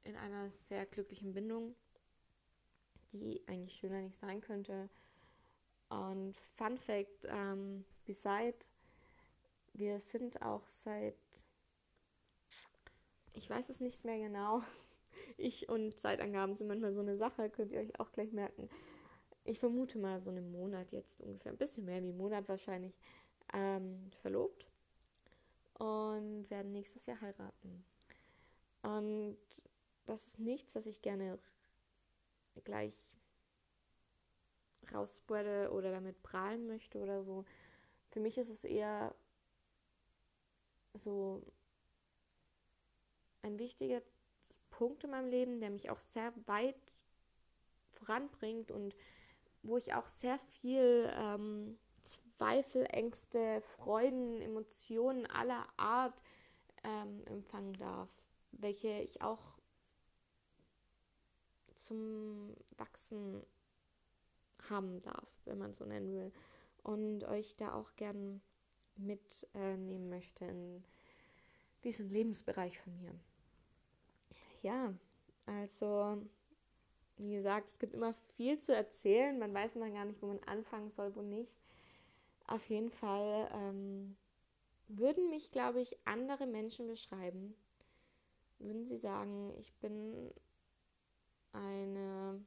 in 0.03 0.15
einer 0.15 0.51
sehr 0.67 0.85
glücklichen 0.85 1.33
Bindung, 1.33 1.75
die 3.11 3.41
eigentlich 3.47 3.75
schöner 3.75 4.01
nicht 4.01 4.17
sein 4.17 4.41
könnte. 4.41 4.89
Und 5.89 6.35
Fun 6.55 6.77
Fact, 6.77 7.25
ähm, 7.25 7.85
beside, 8.05 8.57
wir 9.73 9.99
sind 9.99 10.41
auch 10.41 10.67
seit, 10.67 11.15
ich 13.33 13.49
weiß 13.49 13.69
es 13.69 13.79
nicht 13.79 14.03
mehr 14.03 14.17
genau, 14.17 14.63
ich 15.37 15.69
und 15.69 15.97
Zeitangaben 15.99 16.55
sind 16.55 16.67
manchmal 16.67 16.93
so 16.93 17.01
eine 17.01 17.17
Sache, 17.17 17.49
könnt 17.49 17.71
ihr 17.71 17.79
euch 17.79 17.99
auch 17.99 18.11
gleich 18.11 18.31
merken. 18.31 18.69
Ich 19.45 19.59
vermute 19.59 19.97
mal 19.97 20.21
so 20.21 20.29
einen 20.29 20.51
Monat 20.51 20.91
jetzt 20.91 21.21
ungefähr, 21.21 21.51
ein 21.51 21.57
bisschen 21.57 21.85
mehr 21.85 22.01
wie 22.01 22.09
einen 22.09 22.17
Monat 22.17 22.47
wahrscheinlich, 22.47 22.97
ähm, 23.53 24.09
verlobt 24.21 24.65
und 25.73 26.49
werden 26.49 26.71
nächstes 26.71 27.05
Jahr 27.05 27.19
heiraten. 27.19 27.85
Und 28.83 29.37
das 30.05 30.27
ist 30.27 30.39
nichts, 30.39 30.75
was 30.75 30.85
ich 30.85 31.01
gerne 31.01 31.39
gleich 32.63 33.09
rausspreade 34.93 35.71
oder 35.71 35.91
damit 35.91 36.21
prahlen 36.23 36.67
möchte 36.67 36.99
oder 36.99 37.23
so. 37.23 37.45
Für 38.09 38.19
mich 38.19 38.37
ist 38.37 38.49
es 38.49 38.63
eher 38.63 39.15
so 40.93 41.41
ein 43.41 43.57
wichtiger 43.59 44.01
Punkt 44.83 45.05
in 45.05 45.11
meinem 45.11 45.29
Leben, 45.29 45.61
der 45.61 45.69
mich 45.69 45.89
auch 45.89 46.01
sehr 46.01 46.33
weit 46.45 46.75
voranbringt 47.93 48.69
und 48.69 48.93
wo 49.61 49.77
ich 49.77 49.93
auch 49.93 50.07
sehr 50.07 50.37
viel 50.39 51.09
ähm, 51.15 51.79
Zweifel, 52.03 52.85
Ängste, 52.89 53.61
Freuden, 53.61 54.41
Emotionen 54.41 55.25
aller 55.27 55.65
Art 55.77 56.13
ähm, 56.83 57.25
empfangen 57.27 57.71
darf, 57.75 58.09
welche 58.51 58.89
ich 58.99 59.21
auch 59.21 59.57
zum 61.75 62.53
Wachsen 62.75 63.41
haben 64.67 64.99
darf, 64.99 65.29
wenn 65.45 65.59
man 65.59 65.73
so 65.73 65.85
nennen 65.85 66.11
will. 66.11 66.33
Und 66.83 67.23
euch 67.23 67.55
da 67.55 67.73
auch 67.73 67.95
gern 67.95 68.41
mitnehmen 68.97 70.07
äh, 70.07 70.09
möchte 70.09 70.43
in 70.43 70.83
diesen 71.85 72.09
Lebensbereich 72.09 72.77
von 72.81 72.99
mir. 72.99 73.17
Ja, 74.63 74.93
also 75.45 76.21
wie 77.17 77.33
gesagt, 77.33 77.69
es 77.69 77.79
gibt 77.79 77.93
immer 77.93 78.13
viel 78.35 78.57
zu 78.59 78.73
erzählen. 78.75 79.37
Man 79.37 79.53
weiß 79.53 79.75
immer 79.75 79.89
gar 79.91 80.05
nicht, 80.05 80.21
wo 80.21 80.27
man 80.27 80.39
anfangen 80.45 80.89
soll, 80.91 81.13
wo 81.15 81.21
nicht. 81.21 81.53
Auf 82.47 82.67
jeden 82.69 82.89
Fall 82.89 83.49
ähm, 83.53 84.15
würden 84.87 85.29
mich, 85.29 85.51
glaube 85.51 85.81
ich, 85.81 85.97
andere 86.05 86.47
Menschen 86.47 86.87
beschreiben. 86.87 87.55
Würden 88.59 88.85
sie 88.85 88.97
sagen, 88.97 89.53
ich 89.59 89.73
bin 89.75 90.31
eine 91.51 92.41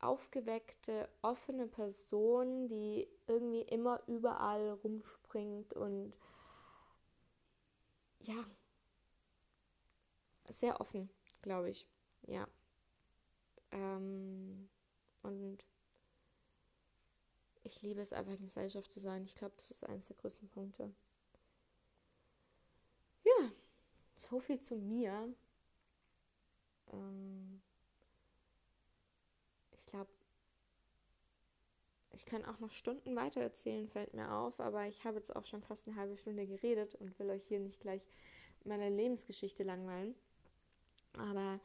aufgeweckte, 0.00 1.08
offene 1.22 1.66
Person, 1.66 2.68
die 2.68 3.08
irgendwie 3.26 3.62
immer 3.62 4.02
überall 4.06 4.70
rumspringt 4.84 5.72
und 5.72 6.12
ja, 8.20 8.44
sehr 10.50 10.80
offen, 10.80 11.10
glaube 11.42 11.70
ich. 11.70 11.86
Ja. 12.26 12.46
Ähm, 13.70 14.68
und 15.22 15.64
ich 17.64 17.82
liebe 17.82 18.00
es 18.00 18.12
einfach 18.12 18.32
in 18.32 18.44
Gesellschaft 18.44 18.90
zu 18.92 19.00
sein. 19.00 19.24
Ich 19.24 19.34
glaube, 19.34 19.54
das 19.56 19.70
ist 19.70 19.84
eines 19.84 20.06
der 20.06 20.16
größten 20.16 20.48
Punkte. 20.48 20.92
Ja, 23.24 23.50
so 24.14 24.40
viel 24.40 24.60
zu 24.60 24.76
mir. 24.76 25.34
Ähm, 26.92 27.60
ich 29.72 29.84
glaube, 29.86 30.10
ich 32.18 32.26
kann 32.26 32.44
auch 32.44 32.58
noch 32.58 32.72
Stunden 32.72 33.14
weiter 33.14 33.40
erzählen, 33.40 33.88
fällt 33.88 34.12
mir 34.12 34.32
auf, 34.32 34.58
aber 34.58 34.88
ich 34.88 35.04
habe 35.04 35.18
jetzt 35.18 35.34
auch 35.36 35.46
schon 35.46 35.62
fast 35.62 35.86
eine 35.86 35.96
halbe 35.96 36.16
Stunde 36.16 36.48
geredet 36.48 36.96
und 36.96 37.16
will 37.20 37.30
euch 37.30 37.44
hier 37.46 37.60
nicht 37.60 37.80
gleich 37.80 38.02
meine 38.64 38.90
Lebensgeschichte 38.90 39.62
langweilen. 39.62 40.16
Aber 41.16 41.60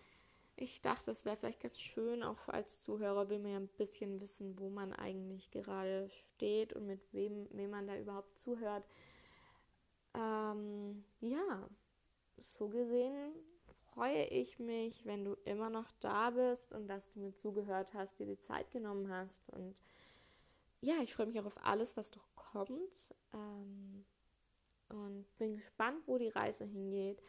ich 0.56 0.80
dachte, 0.84 1.10
es 1.10 1.26
wäre 1.26 1.38
vielleicht 1.38 1.60
ganz 1.60 1.80
schön, 1.80 2.22
auch 2.22 2.48
als 2.50 2.80
Zuhörer 2.82 3.30
will 3.30 3.40
man 3.40 3.52
ja 3.52 3.58
ein 3.58 3.68
bisschen 3.68 4.22
wissen, 4.22 4.60
wo 4.60 4.70
man 4.70 4.94
eigentlich 4.94 5.50
gerade 5.50 6.08
steht 6.30 6.74
und 6.74 6.86
mit 6.86 7.02
wem, 7.14 7.48
wem 7.50 7.72
man 7.72 7.88
da 7.88 7.98
überhaupt 7.98 8.38
zuhört. 8.38 8.86
Ähm, 10.14 11.04
ja, 11.20 11.68
so 12.60 12.70
gesehen 12.70 13.34
freue 13.94 14.26
ich 14.26 14.60
mich, 14.60 15.04
wenn 15.06 15.26
du 15.26 15.34
immer 15.46 15.72
noch 15.72 15.90
da 16.00 16.30
bist 16.30 16.72
und 16.74 16.88
dass 16.88 17.10
du 17.10 17.22
mir 17.22 17.34
zugehört 17.34 17.96
hast, 17.96 18.20
dir 18.20 18.28
die 18.28 18.40
Zeit 18.40 18.70
genommen 18.70 19.10
hast. 19.10 19.50
Und 19.50 19.82
ja, 20.84 21.02
ich 21.02 21.16
freue 21.16 21.28
mich 21.28 21.40
auch 21.40 21.46
auf 21.46 21.66
alles, 21.66 21.96
was 21.96 22.14
noch 22.16 22.36
kommt. 22.36 23.16
Ähm, 23.34 24.06
und 24.90 25.26
bin 25.38 25.56
gespannt, 25.56 26.04
wo 26.06 26.18
die 26.18 26.30
Reise 26.30 26.66
hingeht. 26.66 27.22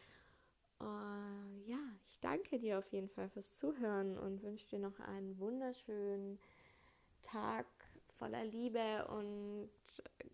Uh, 0.81 1.63
ja, 1.65 1.79
ich 2.09 2.19
danke 2.19 2.59
dir 2.59 2.79
auf 2.79 2.91
jeden 2.91 3.09
Fall 3.09 3.29
fürs 3.29 3.57
Zuhören 3.57 4.17
und 4.17 4.43
wünsche 4.43 4.67
dir 4.67 4.79
noch 4.79 4.99
einen 4.99 5.39
wunderschönen 5.39 6.37
Tag 7.23 7.65
voller 8.19 8.43
Liebe 8.43 9.07
und 9.07 9.69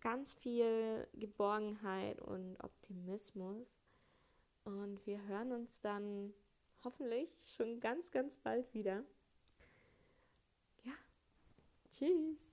ganz 0.00 0.34
viel 0.34 1.06
Geborgenheit 1.14 2.20
und 2.20 2.56
Optimismus. 2.62 3.68
Und 4.64 5.06
wir 5.06 5.24
hören 5.26 5.52
uns 5.52 5.78
dann 5.80 6.34
hoffentlich 6.82 7.30
schon 7.56 7.78
ganz, 7.78 8.10
ganz 8.10 8.36
bald 8.36 8.74
wieder. 8.74 9.04
Ja, 10.82 10.92
tschüss. 11.92 12.51